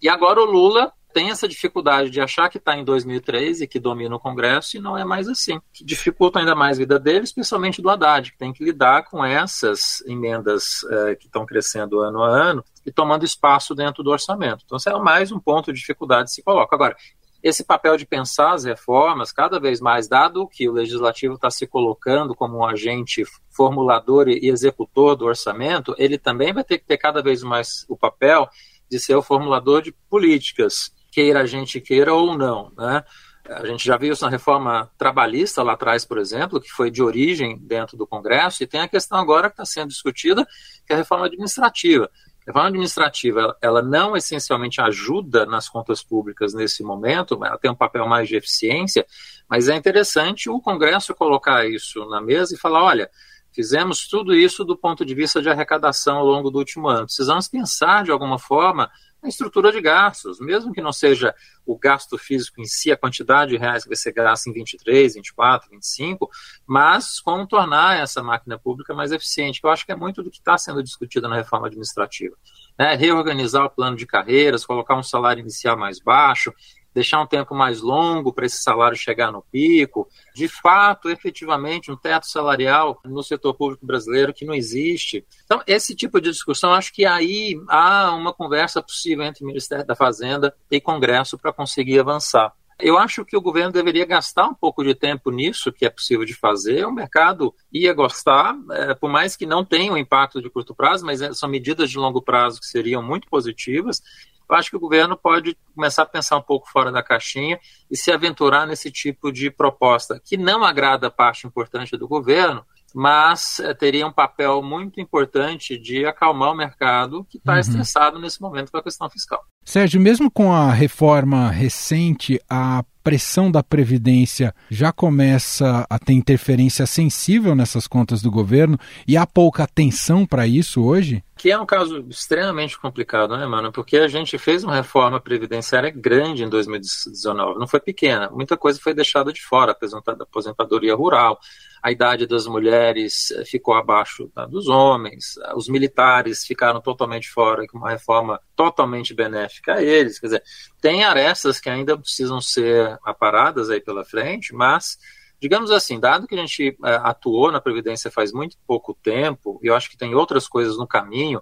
E 0.00 0.08
agora 0.08 0.40
o 0.40 0.46
Lula 0.46 0.94
tem 1.12 1.30
essa 1.30 1.48
dificuldade 1.48 2.10
de 2.10 2.20
achar 2.20 2.48
que 2.48 2.58
está 2.58 2.76
em 2.76 2.84
2003 2.84 3.62
e 3.62 3.66
que 3.66 3.80
domina 3.80 4.14
o 4.14 4.20
Congresso 4.20 4.76
e 4.76 4.80
não 4.80 4.96
é 4.96 5.04
mais 5.04 5.28
assim. 5.28 5.60
Dificulta 5.72 6.38
ainda 6.38 6.54
mais 6.54 6.76
a 6.76 6.80
vida 6.80 6.98
dele, 6.98 7.24
especialmente 7.24 7.80
do 7.80 7.90
Haddad, 7.90 8.32
que 8.32 8.38
tem 8.38 8.52
que 8.52 8.62
lidar 8.62 9.04
com 9.04 9.24
essas 9.24 10.02
emendas 10.06 10.84
eh, 10.90 11.16
que 11.16 11.26
estão 11.26 11.46
crescendo 11.46 12.00
ano 12.00 12.22
a 12.22 12.28
ano 12.28 12.64
e 12.84 12.92
tomando 12.92 13.24
espaço 13.24 13.74
dentro 13.74 14.02
do 14.02 14.10
orçamento. 14.10 14.62
Então, 14.64 14.76
isso 14.76 14.88
é 14.88 14.98
mais 14.98 15.32
um 15.32 15.40
ponto 15.40 15.72
de 15.72 15.78
dificuldade 15.78 16.28
que 16.28 16.34
se 16.34 16.42
coloca. 16.42 16.74
Agora, 16.74 16.96
esse 17.42 17.64
papel 17.64 17.96
de 17.96 18.04
pensar 18.04 18.52
as 18.52 18.64
reformas, 18.64 19.32
cada 19.32 19.60
vez 19.60 19.80
mais, 19.80 20.08
dado 20.08 20.48
que 20.48 20.68
o 20.68 20.72
legislativo 20.72 21.34
está 21.34 21.50
se 21.50 21.66
colocando 21.66 22.34
como 22.34 22.58
um 22.58 22.66
agente 22.66 23.24
formulador 23.50 24.28
e 24.28 24.48
executor 24.48 25.14
do 25.14 25.24
orçamento, 25.24 25.94
ele 25.98 26.18
também 26.18 26.52
vai 26.52 26.64
ter 26.64 26.78
que 26.78 26.84
ter 26.84 26.98
cada 26.98 27.22
vez 27.22 27.42
mais 27.42 27.84
o 27.88 27.96
papel 27.96 28.48
de 28.90 28.98
ser 28.98 29.14
o 29.14 29.22
formulador 29.22 29.82
de 29.82 29.92
políticas 30.10 30.92
queira 31.18 31.40
a 31.40 31.46
gente 31.46 31.80
queira 31.80 32.14
ou 32.14 32.38
não, 32.38 32.70
né? 32.78 33.02
A 33.48 33.66
gente 33.66 33.84
já 33.84 33.96
viu 33.96 34.12
isso 34.12 34.24
na 34.24 34.30
reforma 34.30 34.88
trabalhista 34.96 35.64
lá 35.64 35.72
atrás, 35.72 36.04
por 36.04 36.16
exemplo, 36.16 36.60
que 36.60 36.70
foi 36.70 36.92
de 36.92 37.02
origem 37.02 37.58
dentro 37.58 37.96
do 37.96 38.06
Congresso, 38.06 38.62
e 38.62 38.68
tem 38.68 38.80
a 38.82 38.86
questão 38.86 39.18
agora 39.18 39.48
que 39.48 39.54
está 39.54 39.64
sendo 39.64 39.88
discutida, 39.88 40.46
que 40.86 40.92
é 40.92 40.94
a 40.94 40.98
reforma 40.98 41.26
administrativa. 41.26 42.08
A 42.42 42.46
reforma 42.46 42.68
administrativa, 42.68 43.56
ela 43.60 43.82
não 43.82 44.16
essencialmente 44.16 44.80
ajuda 44.80 45.44
nas 45.44 45.68
contas 45.68 46.04
públicas 46.04 46.54
nesse 46.54 46.84
momento, 46.84 47.34
ela 47.42 47.58
tem 47.58 47.70
um 47.70 47.74
papel 47.74 48.06
mais 48.06 48.28
de 48.28 48.36
eficiência, 48.36 49.04
mas 49.50 49.68
é 49.68 49.74
interessante 49.74 50.48
o 50.48 50.60
Congresso 50.60 51.14
colocar 51.14 51.66
isso 51.66 52.04
na 52.04 52.20
mesa 52.20 52.54
e 52.54 52.58
falar, 52.58 52.84
olha, 52.84 53.10
fizemos 53.52 54.06
tudo 54.06 54.36
isso 54.36 54.64
do 54.64 54.76
ponto 54.76 55.04
de 55.04 55.14
vista 55.16 55.42
de 55.42 55.50
arrecadação 55.50 56.18
ao 56.18 56.26
longo 56.26 56.48
do 56.48 56.58
último 56.58 56.86
ano. 56.86 57.06
Precisamos 57.06 57.48
pensar 57.48 58.04
de 58.04 58.12
alguma 58.12 58.38
forma 58.38 58.88
a 59.22 59.28
estrutura 59.28 59.72
de 59.72 59.80
gastos, 59.80 60.38
mesmo 60.40 60.72
que 60.72 60.80
não 60.80 60.92
seja 60.92 61.34
o 61.66 61.76
gasto 61.76 62.16
físico 62.16 62.60
em 62.60 62.64
si, 62.64 62.92
a 62.92 62.96
quantidade 62.96 63.50
de 63.50 63.56
reais 63.56 63.82
que 63.82 63.88
vai 63.88 63.96
ser 63.96 64.12
gasto 64.12 64.46
em 64.48 64.52
23, 64.52 65.14
24, 65.14 65.70
25, 65.70 66.30
mas 66.66 67.20
como 67.20 67.46
tornar 67.46 68.00
essa 68.00 68.22
máquina 68.22 68.58
pública 68.58 68.94
mais 68.94 69.10
eficiente, 69.10 69.60
que 69.60 69.66
eu 69.66 69.70
acho 69.70 69.84
que 69.84 69.92
é 69.92 69.96
muito 69.96 70.22
do 70.22 70.30
que 70.30 70.38
está 70.38 70.56
sendo 70.56 70.82
discutido 70.82 71.28
na 71.28 71.36
reforma 71.36 71.66
administrativa. 71.66 72.36
Né? 72.78 72.94
Reorganizar 72.94 73.64
o 73.64 73.70
plano 73.70 73.96
de 73.96 74.06
carreiras, 74.06 74.64
colocar 74.64 74.96
um 74.96 75.02
salário 75.02 75.40
inicial 75.40 75.76
mais 75.76 75.98
baixo, 75.98 76.54
deixar 76.94 77.20
um 77.20 77.26
tempo 77.26 77.54
mais 77.54 77.80
longo 77.80 78.32
para 78.32 78.46
esse 78.46 78.62
salário 78.62 78.96
chegar 78.96 79.30
no 79.30 79.42
pico, 79.42 80.08
de 80.34 80.48
fato, 80.48 81.08
efetivamente, 81.08 81.90
um 81.90 81.96
teto 81.96 82.26
salarial 82.26 83.00
no 83.04 83.22
setor 83.22 83.54
público 83.54 83.86
brasileiro 83.86 84.34
que 84.34 84.44
não 84.44 84.54
existe. 84.54 85.24
Então, 85.44 85.62
esse 85.66 85.94
tipo 85.94 86.20
de 86.20 86.30
discussão, 86.30 86.72
acho 86.72 86.92
que 86.92 87.04
aí 87.04 87.60
há 87.68 88.14
uma 88.14 88.32
conversa 88.32 88.82
possível 88.82 89.24
entre 89.24 89.44
o 89.44 89.46
Ministério 89.46 89.86
da 89.86 89.94
Fazenda 89.94 90.54
e 90.70 90.80
Congresso 90.80 91.38
para 91.38 91.52
conseguir 91.52 92.00
avançar. 92.00 92.52
Eu 92.80 92.96
acho 92.96 93.24
que 93.24 93.36
o 93.36 93.40
governo 93.40 93.72
deveria 93.72 94.06
gastar 94.06 94.46
um 94.46 94.54
pouco 94.54 94.84
de 94.84 94.94
tempo 94.94 95.32
nisso, 95.32 95.72
que 95.72 95.84
é 95.84 95.90
possível 95.90 96.24
de 96.24 96.32
fazer. 96.32 96.86
O 96.86 96.92
mercado 96.92 97.52
ia 97.72 97.92
gostar, 97.92 98.56
é, 98.70 98.94
por 98.94 99.10
mais 99.10 99.34
que 99.34 99.44
não 99.44 99.64
tenha 99.64 99.92
um 99.92 99.96
impacto 99.96 100.40
de 100.40 100.48
curto 100.48 100.72
prazo, 100.76 101.04
mas 101.04 101.20
é, 101.20 101.32
são 101.32 101.48
medidas 101.48 101.90
de 101.90 101.98
longo 101.98 102.22
prazo 102.22 102.60
que 102.60 102.66
seriam 102.66 103.02
muito 103.02 103.26
positivas 103.28 104.00
eu 104.48 104.56
acho 104.56 104.70
que 104.70 104.76
o 104.76 104.80
governo 104.80 105.16
pode 105.16 105.56
começar 105.74 106.02
a 106.02 106.06
pensar 106.06 106.36
um 106.36 106.42
pouco 106.42 106.68
fora 106.70 106.90
da 106.90 107.02
caixinha 107.02 107.58
e 107.90 107.96
se 107.96 108.10
aventurar 108.10 108.66
nesse 108.66 108.90
tipo 108.90 109.30
de 109.30 109.50
proposta, 109.50 110.20
que 110.24 110.36
não 110.36 110.64
agrada 110.64 111.10
parte 111.10 111.46
importante 111.46 111.96
do 111.96 112.08
governo, 112.08 112.64
mas 112.94 113.60
é, 113.60 113.74
teria 113.74 114.06
um 114.06 114.12
papel 114.12 114.62
muito 114.62 115.00
importante 115.00 115.78
de 115.78 116.04
acalmar 116.06 116.52
o 116.52 116.56
mercado 116.56 117.24
que 117.28 117.38
está 117.38 117.54
uhum. 117.54 117.60
estressado 117.60 118.18
nesse 118.18 118.40
momento 118.40 118.70
com 118.70 118.78
a 118.78 118.82
questão 118.82 119.08
fiscal. 119.10 119.42
Sérgio, 119.64 120.00
mesmo 120.00 120.30
com 120.30 120.52
a 120.52 120.72
reforma 120.72 121.50
recente, 121.50 122.40
a 122.48 122.82
pressão 123.08 123.50
da 123.50 123.62
Previdência 123.62 124.54
já 124.70 124.92
começa 124.92 125.86
a 125.88 125.98
ter 125.98 126.12
interferência 126.12 126.84
sensível 126.84 127.54
nessas 127.54 127.86
contas 127.86 128.20
do 128.20 128.30
governo 128.30 128.78
e 129.06 129.16
há 129.16 129.26
pouca 129.26 129.62
atenção 129.62 130.26
para 130.26 130.46
isso 130.46 130.82
hoje? 130.82 131.24
Que 131.36 131.50
é 131.50 131.58
um 131.58 131.64
caso 131.64 132.04
extremamente 132.10 132.78
complicado, 132.78 133.36
né, 133.36 133.46
mano? 133.46 133.72
Porque 133.72 133.96
a 133.96 134.08
gente 134.08 134.36
fez 134.36 134.62
uma 134.62 134.74
reforma 134.74 135.18
previdenciária 135.20 135.90
grande 135.90 136.44
em 136.44 136.50
2019, 136.50 137.58
não 137.58 137.66
foi 137.66 137.80
pequena. 137.80 138.28
Muita 138.30 138.58
coisa 138.58 138.78
foi 138.78 138.92
deixada 138.92 139.32
de 139.32 139.42
fora, 139.42 139.74
aposentadoria 140.20 140.94
rural, 140.94 141.38
a 141.82 141.90
idade 141.90 142.26
das 142.26 142.46
mulheres 142.46 143.30
eh, 143.30 143.44
ficou 143.44 143.74
abaixo 143.74 144.30
da 144.34 144.46
dos 144.46 144.68
homens, 144.68 145.34
os 145.54 145.68
militares 145.68 146.44
ficaram 146.44 146.80
totalmente 146.80 147.28
fora, 147.28 147.66
com 147.66 147.78
uma 147.78 147.90
reforma 147.90 148.40
totalmente 148.56 149.14
benéfica 149.14 149.74
a 149.74 149.82
eles. 149.82 150.18
Quer 150.18 150.26
dizer, 150.26 150.42
tem 150.80 151.04
arestas 151.04 151.60
que 151.60 151.70
ainda 151.70 151.98
precisam 151.98 152.40
ser 152.40 152.98
aparadas 153.04 153.70
aí 153.70 153.80
pela 153.80 154.04
frente, 154.04 154.54
mas 154.54 154.98
digamos 155.40 155.70
assim, 155.70 156.00
dado 156.00 156.26
que 156.26 156.34
a 156.34 156.38
gente 156.38 156.76
é, 156.84 156.94
atuou 157.02 157.52
na 157.52 157.60
Previdência 157.60 158.10
faz 158.10 158.32
muito 158.32 158.56
pouco 158.66 158.92
tempo, 159.02 159.60
e 159.62 159.68
eu 159.68 159.74
acho 159.74 159.88
que 159.88 159.96
tem 159.96 160.14
outras 160.14 160.48
coisas 160.48 160.76
no 160.76 160.86
caminho, 160.86 161.40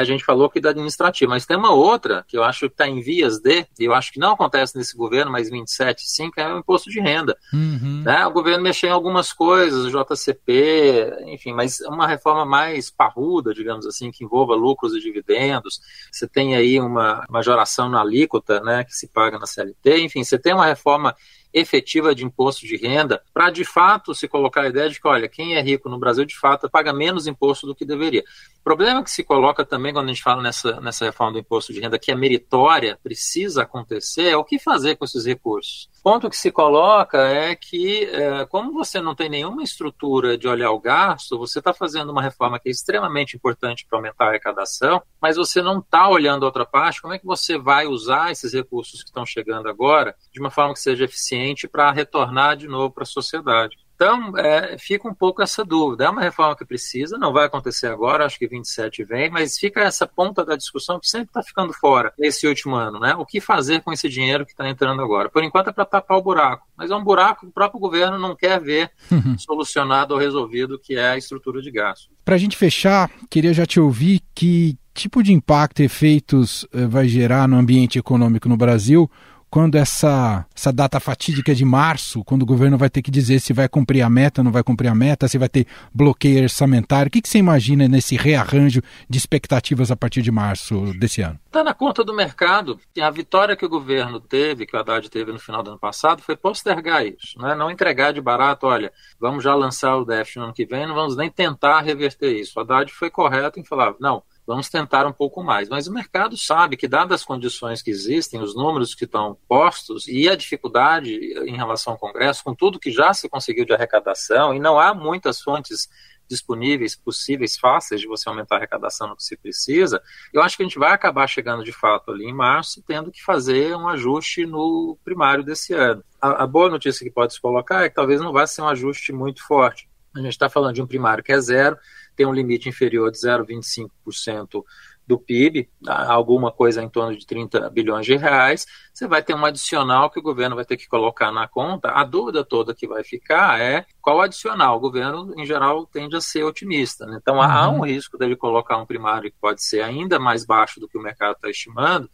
a 0.00 0.04
gente 0.04 0.24
falou 0.24 0.46
aqui 0.46 0.60
da 0.60 0.70
administrativa, 0.70 1.30
mas 1.30 1.46
tem 1.46 1.56
uma 1.56 1.72
outra 1.72 2.24
que 2.26 2.36
eu 2.36 2.42
acho 2.42 2.60
que 2.60 2.66
está 2.66 2.88
em 2.88 3.00
vias 3.00 3.38
de, 3.38 3.66
e 3.78 3.84
eu 3.84 3.94
acho 3.94 4.12
que 4.12 4.18
não 4.18 4.32
acontece 4.32 4.76
nesse 4.76 4.96
governo, 4.96 5.30
mas 5.30 5.48
27, 5.48 6.02
5 6.02 6.40
é 6.40 6.54
o 6.54 6.58
imposto 6.58 6.90
de 6.90 7.00
renda. 7.00 7.36
Uhum. 7.52 8.02
Né? 8.04 8.26
O 8.26 8.32
governo 8.32 8.62
mexeu 8.62 8.88
em 8.88 8.92
algumas 8.92 9.32
coisas, 9.32 9.84
o 9.84 9.90
JCP, 9.90 11.24
enfim, 11.26 11.52
mas 11.52 11.80
uma 11.80 12.06
reforma 12.06 12.44
mais 12.44 12.90
parruda, 12.90 13.54
digamos 13.54 13.86
assim, 13.86 14.10
que 14.10 14.24
envolva 14.24 14.54
lucros 14.54 14.94
e 14.94 15.00
dividendos. 15.00 15.80
Você 16.10 16.26
tem 16.26 16.56
aí 16.56 16.80
uma 16.80 17.24
majoração 17.28 17.88
na 17.88 18.00
alíquota 18.00 18.60
né, 18.60 18.84
que 18.84 18.94
se 18.94 19.08
paga 19.08 19.38
na 19.38 19.46
CLT, 19.46 20.00
enfim, 20.00 20.24
você 20.24 20.38
tem 20.38 20.54
uma 20.54 20.66
reforma 20.66 21.14
efetiva 21.54 22.12
de 22.12 22.24
imposto 22.24 22.66
de 22.66 22.76
renda, 22.76 23.22
para 23.32 23.48
de 23.48 23.64
fato 23.64 24.12
se 24.12 24.26
colocar 24.26 24.62
a 24.62 24.68
ideia 24.68 24.90
de 24.90 25.00
que, 25.00 25.06
olha, 25.06 25.28
quem 25.28 25.54
é 25.54 25.62
rico 25.62 25.88
no 25.88 25.98
Brasil 25.98 26.24
de 26.24 26.36
fato 26.36 26.68
paga 26.68 26.92
menos 26.92 27.28
imposto 27.28 27.64
do 27.64 27.74
que 27.74 27.84
deveria. 27.84 28.24
O 28.60 28.64
problema 28.64 29.04
que 29.04 29.10
se 29.10 29.22
coloca 29.22 29.64
também 29.64 29.92
quando 29.92 30.06
a 30.06 30.12
gente 30.12 30.22
fala 30.22 30.42
nessa, 30.42 30.80
nessa 30.80 31.04
reforma 31.04 31.34
do 31.34 31.38
imposto 31.38 31.72
de 31.72 31.80
renda, 31.80 31.98
que 31.98 32.10
é 32.10 32.16
meritória, 32.16 32.98
precisa 33.00 33.62
acontecer, 33.62 34.30
é 34.30 34.36
o 34.36 34.44
que 34.44 34.58
fazer 34.58 34.96
com 34.96 35.04
esses 35.04 35.24
recursos. 35.24 35.88
O 36.04 36.12
ponto 36.12 36.28
que 36.28 36.36
se 36.36 36.52
coloca 36.52 37.16
é 37.16 37.56
que, 37.56 38.04
é, 38.04 38.44
como 38.44 38.74
você 38.74 39.00
não 39.00 39.14
tem 39.14 39.30
nenhuma 39.30 39.62
estrutura 39.62 40.36
de 40.36 40.46
olhar 40.46 40.70
o 40.70 40.78
gasto, 40.78 41.38
você 41.38 41.60
está 41.60 41.72
fazendo 41.72 42.12
uma 42.12 42.20
reforma 42.20 42.60
que 42.60 42.68
é 42.68 42.72
extremamente 42.72 43.34
importante 43.34 43.86
para 43.88 43.96
aumentar 43.96 44.26
a 44.26 44.28
arrecadação, 44.28 45.02
mas 45.18 45.38
você 45.38 45.62
não 45.62 45.78
está 45.78 46.06
olhando 46.06 46.42
a 46.42 46.46
outra 46.46 46.66
parte, 46.66 47.00
como 47.00 47.14
é 47.14 47.18
que 47.18 47.24
você 47.24 47.56
vai 47.56 47.86
usar 47.86 48.30
esses 48.30 48.52
recursos 48.52 49.02
que 49.02 49.08
estão 49.08 49.24
chegando 49.24 49.66
agora 49.66 50.14
de 50.30 50.40
uma 50.40 50.50
forma 50.50 50.74
que 50.74 50.80
seja 50.80 51.06
eficiente 51.06 51.66
para 51.66 51.90
retornar 51.90 52.54
de 52.54 52.68
novo 52.68 52.92
para 52.92 53.04
a 53.04 53.06
sociedade? 53.06 53.74
Então, 54.04 54.36
é, 54.36 54.76
fica 54.76 55.08
um 55.08 55.14
pouco 55.14 55.40
essa 55.40 55.64
dúvida. 55.64 56.04
É 56.04 56.10
uma 56.10 56.20
reforma 56.20 56.54
que 56.54 56.64
precisa, 56.64 57.16
não 57.16 57.32
vai 57.32 57.46
acontecer 57.46 57.86
agora, 57.86 58.26
acho 58.26 58.38
que 58.38 58.46
27 58.46 59.02
vem, 59.02 59.30
mas 59.30 59.56
fica 59.56 59.80
essa 59.80 60.06
ponta 60.06 60.44
da 60.44 60.56
discussão 60.56 61.00
que 61.00 61.08
sempre 61.08 61.28
está 61.28 61.42
ficando 61.42 61.72
fora 61.72 62.12
nesse 62.18 62.46
último 62.46 62.74
ano, 62.74 63.00
né? 63.00 63.14
O 63.14 63.24
que 63.24 63.40
fazer 63.40 63.80
com 63.80 63.90
esse 63.90 64.06
dinheiro 64.06 64.44
que 64.44 64.52
está 64.52 64.68
entrando 64.68 65.00
agora? 65.00 65.30
Por 65.30 65.42
enquanto 65.42 65.68
é 65.68 65.72
para 65.72 65.86
tapar 65.86 66.18
o 66.18 66.22
buraco, 66.22 66.66
mas 66.76 66.90
é 66.90 66.94
um 66.94 67.02
buraco 67.02 67.40
que 67.40 67.46
o 67.46 67.52
próprio 67.52 67.80
governo 67.80 68.18
não 68.18 68.36
quer 68.36 68.60
ver 68.60 68.90
uhum. 69.10 69.38
solucionado 69.38 70.12
ou 70.12 70.20
resolvido, 70.20 70.78
que 70.78 70.96
é 70.96 71.12
a 71.12 71.16
estrutura 71.16 71.62
de 71.62 71.70
gasto. 71.70 72.10
Para 72.26 72.34
a 72.34 72.38
gente 72.38 72.58
fechar, 72.58 73.10
queria 73.30 73.54
já 73.54 73.64
te 73.64 73.80
ouvir 73.80 74.20
que 74.34 74.76
tipo 74.92 75.22
de 75.22 75.32
impacto 75.32 75.80
e 75.80 75.86
efeitos 75.86 76.66
eh, 76.72 76.86
vai 76.86 77.08
gerar 77.08 77.48
no 77.48 77.56
ambiente 77.56 77.98
econômico 77.98 78.48
no 78.48 78.56
Brasil 78.56 79.10
quando 79.54 79.76
essa, 79.76 80.44
essa 80.52 80.72
data 80.72 80.98
fatídica 80.98 81.54
de 81.54 81.64
março, 81.64 82.24
quando 82.24 82.42
o 82.42 82.46
governo 82.46 82.76
vai 82.76 82.90
ter 82.90 83.00
que 83.00 83.08
dizer 83.08 83.38
se 83.38 83.52
vai 83.52 83.68
cumprir 83.68 84.02
a 84.02 84.10
meta, 84.10 84.42
não 84.42 84.50
vai 84.50 84.64
cumprir 84.64 84.88
a 84.88 84.94
meta, 84.96 85.28
se 85.28 85.38
vai 85.38 85.48
ter 85.48 85.64
bloqueio 85.94 86.42
orçamentário. 86.42 87.06
O 87.06 87.10
que, 87.12 87.22
que 87.22 87.28
você 87.28 87.38
imagina 87.38 87.86
nesse 87.86 88.16
rearranjo 88.16 88.82
de 89.08 89.16
expectativas 89.16 89.92
a 89.92 89.96
partir 89.96 90.22
de 90.22 90.32
março 90.32 90.92
desse 90.98 91.22
ano? 91.22 91.38
Está 91.46 91.62
na 91.62 91.72
conta 91.72 92.02
do 92.02 92.12
mercado. 92.12 92.80
A 93.00 93.10
vitória 93.10 93.54
que 93.54 93.64
o 93.64 93.68
governo 93.68 94.18
teve, 94.18 94.66
que 94.66 94.76
o 94.76 94.80
Haddad 94.80 95.08
teve 95.08 95.30
no 95.30 95.38
final 95.38 95.62
do 95.62 95.70
ano 95.70 95.78
passado, 95.78 96.20
foi 96.20 96.34
postergar 96.34 97.06
isso. 97.06 97.38
Né? 97.38 97.54
Não 97.54 97.70
entregar 97.70 98.12
de 98.12 98.20
barato, 98.20 98.66
olha, 98.66 98.92
vamos 99.20 99.44
já 99.44 99.54
lançar 99.54 99.94
o 99.96 100.04
déficit 100.04 100.38
no 100.40 100.46
ano 100.46 100.52
que 100.52 100.66
vem, 100.66 100.84
não 100.84 100.96
vamos 100.96 101.16
nem 101.16 101.30
tentar 101.30 101.80
reverter 101.80 102.36
isso. 102.36 102.58
O 102.58 102.60
Haddad 102.60 102.92
foi 102.92 103.08
correto 103.08 103.60
em 103.60 103.64
falar, 103.64 103.94
não, 104.00 104.20
vamos 104.46 104.68
tentar 104.68 105.06
um 105.06 105.12
pouco 105.12 105.42
mais. 105.42 105.68
Mas 105.68 105.86
o 105.86 105.92
mercado 105.92 106.36
sabe 106.36 106.76
que, 106.76 106.88
dadas 106.88 107.20
as 107.20 107.26
condições 107.26 107.82
que 107.82 107.90
existem, 107.90 108.40
os 108.40 108.54
números 108.54 108.94
que 108.94 109.04
estão 109.04 109.36
postos 109.48 110.06
e 110.06 110.28
a 110.28 110.36
dificuldade 110.36 111.12
em 111.12 111.56
relação 111.56 111.94
ao 111.94 111.98
Congresso, 111.98 112.44
com 112.44 112.54
tudo 112.54 112.78
que 112.78 112.90
já 112.90 113.12
se 113.14 113.28
conseguiu 113.28 113.64
de 113.64 113.72
arrecadação, 113.72 114.54
e 114.54 114.60
não 114.60 114.78
há 114.78 114.94
muitas 114.94 115.40
fontes 115.40 115.88
disponíveis, 116.28 116.96
possíveis, 116.96 117.58
fáceis 117.58 118.00
de 118.00 118.06
você 118.06 118.28
aumentar 118.28 118.56
a 118.56 118.58
arrecadação 118.58 119.08
no 119.08 119.16
que 119.16 119.22
se 119.22 119.36
precisa, 119.36 120.02
eu 120.32 120.42
acho 120.42 120.56
que 120.56 120.62
a 120.62 120.66
gente 120.66 120.78
vai 120.78 120.92
acabar 120.92 121.26
chegando 121.26 121.62
de 121.62 121.72
fato 121.72 122.10
ali 122.10 122.24
em 122.24 122.32
março, 122.32 122.82
tendo 122.86 123.10
que 123.10 123.22
fazer 123.22 123.76
um 123.76 123.88
ajuste 123.88 124.46
no 124.46 124.98
primário 125.04 125.44
desse 125.44 125.74
ano. 125.74 126.02
A, 126.20 126.44
a 126.44 126.46
boa 126.46 126.70
notícia 126.70 127.04
que 127.04 127.12
pode 127.12 127.34
se 127.34 127.40
colocar 127.40 127.84
é 127.84 127.88
que 127.88 127.94
talvez 127.94 128.20
não 128.20 128.32
vá 128.32 128.46
ser 128.46 128.62
um 128.62 128.68
ajuste 128.68 129.12
muito 129.12 129.46
forte. 129.46 129.88
A 130.14 130.20
gente 130.20 130.32
está 130.32 130.48
falando 130.48 130.74
de 130.74 130.82
um 130.82 130.86
primário 130.86 131.24
que 131.24 131.32
é 131.32 131.40
zero, 131.40 131.76
tem 132.14 132.26
um 132.26 132.32
limite 132.32 132.68
inferior 132.68 133.10
de 133.10 133.18
0,25% 133.18 134.62
do 135.06 135.18
PIB, 135.18 135.68
alguma 135.86 136.50
coisa 136.50 136.82
em 136.82 136.88
torno 136.88 137.16
de 137.16 137.26
30 137.26 137.68
bilhões 137.70 138.06
de 138.06 138.16
reais, 138.16 138.66
você 138.92 139.06
vai 139.06 139.22
ter 139.22 139.34
um 139.34 139.44
adicional 139.44 140.10
que 140.10 140.18
o 140.18 140.22
governo 140.22 140.56
vai 140.56 140.64
ter 140.64 140.76
que 140.76 140.88
colocar 140.88 141.30
na 141.30 141.46
conta. 141.46 141.90
A 141.90 142.04
dúvida 142.04 142.42
toda 142.44 142.74
que 142.74 142.86
vai 142.86 143.04
ficar 143.04 143.60
é 143.60 143.84
qual 144.00 144.20
adicional. 144.22 144.76
O 144.76 144.80
governo, 144.80 145.34
em 145.36 145.44
geral, 145.44 145.86
tende 145.86 146.16
a 146.16 146.20
ser 146.20 146.42
otimista. 146.44 147.04
Né? 147.06 147.18
Então, 147.20 147.36
uhum. 147.36 147.42
há 147.42 147.68
um 147.68 147.84
risco 147.84 148.16
dele 148.16 148.34
colocar 148.34 148.78
um 148.78 148.86
primário 148.86 149.30
que 149.30 149.36
pode 149.38 149.62
ser 149.62 149.82
ainda 149.82 150.18
mais 150.18 150.44
baixo 150.44 150.80
do 150.80 150.88
que 150.88 150.96
o 150.96 151.02
mercado 151.02 151.34
está 151.34 151.50
estimando, 151.50 152.08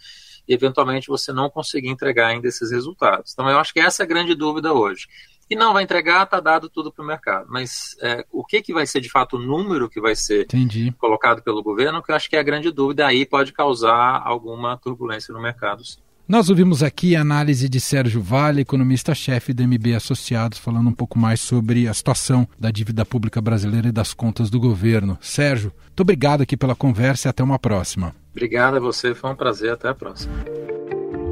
e 0.48 0.52
eventualmente 0.52 1.06
você 1.06 1.32
não 1.32 1.48
conseguir 1.48 1.88
entregar 1.88 2.28
ainda 2.28 2.48
esses 2.48 2.72
resultados. 2.72 3.32
Então, 3.32 3.48
eu 3.48 3.58
acho 3.58 3.72
que 3.72 3.78
essa 3.78 4.02
é 4.02 4.04
a 4.04 4.08
grande 4.08 4.34
dúvida 4.34 4.72
hoje 4.72 5.06
e 5.50 5.56
não 5.56 5.72
vai 5.72 5.82
entregar, 5.82 6.22
está 6.22 6.38
dado 6.38 6.70
tudo 6.70 6.92
para 6.92 7.02
o 7.02 7.06
mercado. 7.06 7.46
Mas 7.50 7.96
é, 8.00 8.24
o 8.30 8.44
que, 8.44 8.62
que 8.62 8.72
vai 8.72 8.86
ser 8.86 9.00
de 9.00 9.10
fato 9.10 9.36
o 9.36 9.40
número 9.40 9.90
que 9.90 10.00
vai 10.00 10.14
ser 10.14 10.42
Entendi. 10.42 10.94
colocado 10.96 11.42
pelo 11.42 11.62
governo, 11.62 12.00
que 12.00 12.12
eu 12.12 12.14
acho 12.14 12.30
que 12.30 12.36
é 12.36 12.38
a 12.38 12.44
grande 12.44 12.70
dúvida, 12.70 13.06
aí 13.06 13.26
pode 13.26 13.52
causar 13.52 14.22
alguma 14.24 14.76
turbulência 14.76 15.34
no 15.34 15.42
mercado. 15.42 15.84
Sim. 15.84 15.98
Nós 16.30 16.48
ouvimos 16.48 16.80
aqui 16.80 17.16
a 17.16 17.22
análise 17.22 17.68
de 17.68 17.80
Sérgio 17.80 18.22
Vale, 18.22 18.60
economista-chefe 18.60 19.52
do 19.52 19.66
MB 19.66 19.96
Associados, 19.96 20.58
falando 20.58 20.88
um 20.88 20.92
pouco 20.92 21.18
mais 21.18 21.40
sobre 21.40 21.88
a 21.88 21.92
situação 21.92 22.46
da 22.56 22.70
dívida 22.70 23.04
pública 23.04 23.40
brasileira 23.40 23.88
e 23.88 23.92
das 23.92 24.14
contas 24.14 24.48
do 24.48 24.60
governo. 24.60 25.18
Sérgio, 25.20 25.72
muito 25.88 26.00
obrigado 26.02 26.42
aqui 26.42 26.56
pela 26.56 26.76
conversa 26.76 27.26
e 27.26 27.30
até 27.30 27.42
uma 27.42 27.58
próxima. 27.58 28.14
Obrigado 28.30 28.76
a 28.76 28.80
você, 28.80 29.12
foi 29.12 29.30
um 29.30 29.34
prazer, 29.34 29.72
até 29.72 29.88
a 29.88 29.94
próxima. 29.94 30.32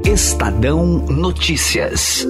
Estadão 0.03 1.05
Notícias. 1.05 2.27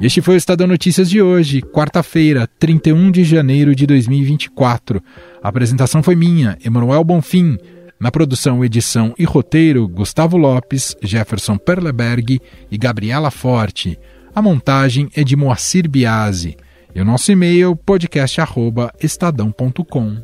Este 0.00 0.22
foi 0.22 0.36
o 0.36 0.38
Estadão 0.38 0.66
Notícias 0.66 1.10
de 1.10 1.20
hoje, 1.20 1.60
quarta-feira, 1.60 2.48
31 2.58 3.10
de 3.10 3.22
janeiro 3.22 3.74
de 3.74 3.86
2024. 3.86 5.02
A 5.42 5.48
apresentação 5.50 6.02
foi 6.02 6.16
minha, 6.16 6.56
Emanuel 6.64 7.04
Bonfim. 7.04 7.58
Na 8.00 8.10
produção, 8.10 8.64
edição 8.64 9.14
e 9.18 9.24
roteiro, 9.24 9.86
Gustavo 9.86 10.38
Lopes, 10.38 10.96
Jefferson 11.02 11.58
Perleberg 11.58 12.40
e 12.70 12.78
Gabriela 12.78 13.30
Forte. 13.30 13.98
A 14.34 14.40
montagem 14.40 15.10
é 15.14 15.22
de 15.22 15.36
Moacir 15.36 15.86
Biasi. 15.86 16.56
E 16.94 17.00
o 17.02 17.04
nosso 17.04 17.30
e-mail, 17.30 17.76
podcast.estadão.com. 17.76 20.16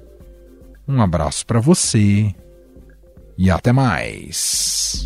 Um 0.89 1.03
abraço 1.03 1.45
para 1.45 1.61
você 1.61 2.35
e 3.37 3.51
até 3.51 3.73
mais. 3.73 5.05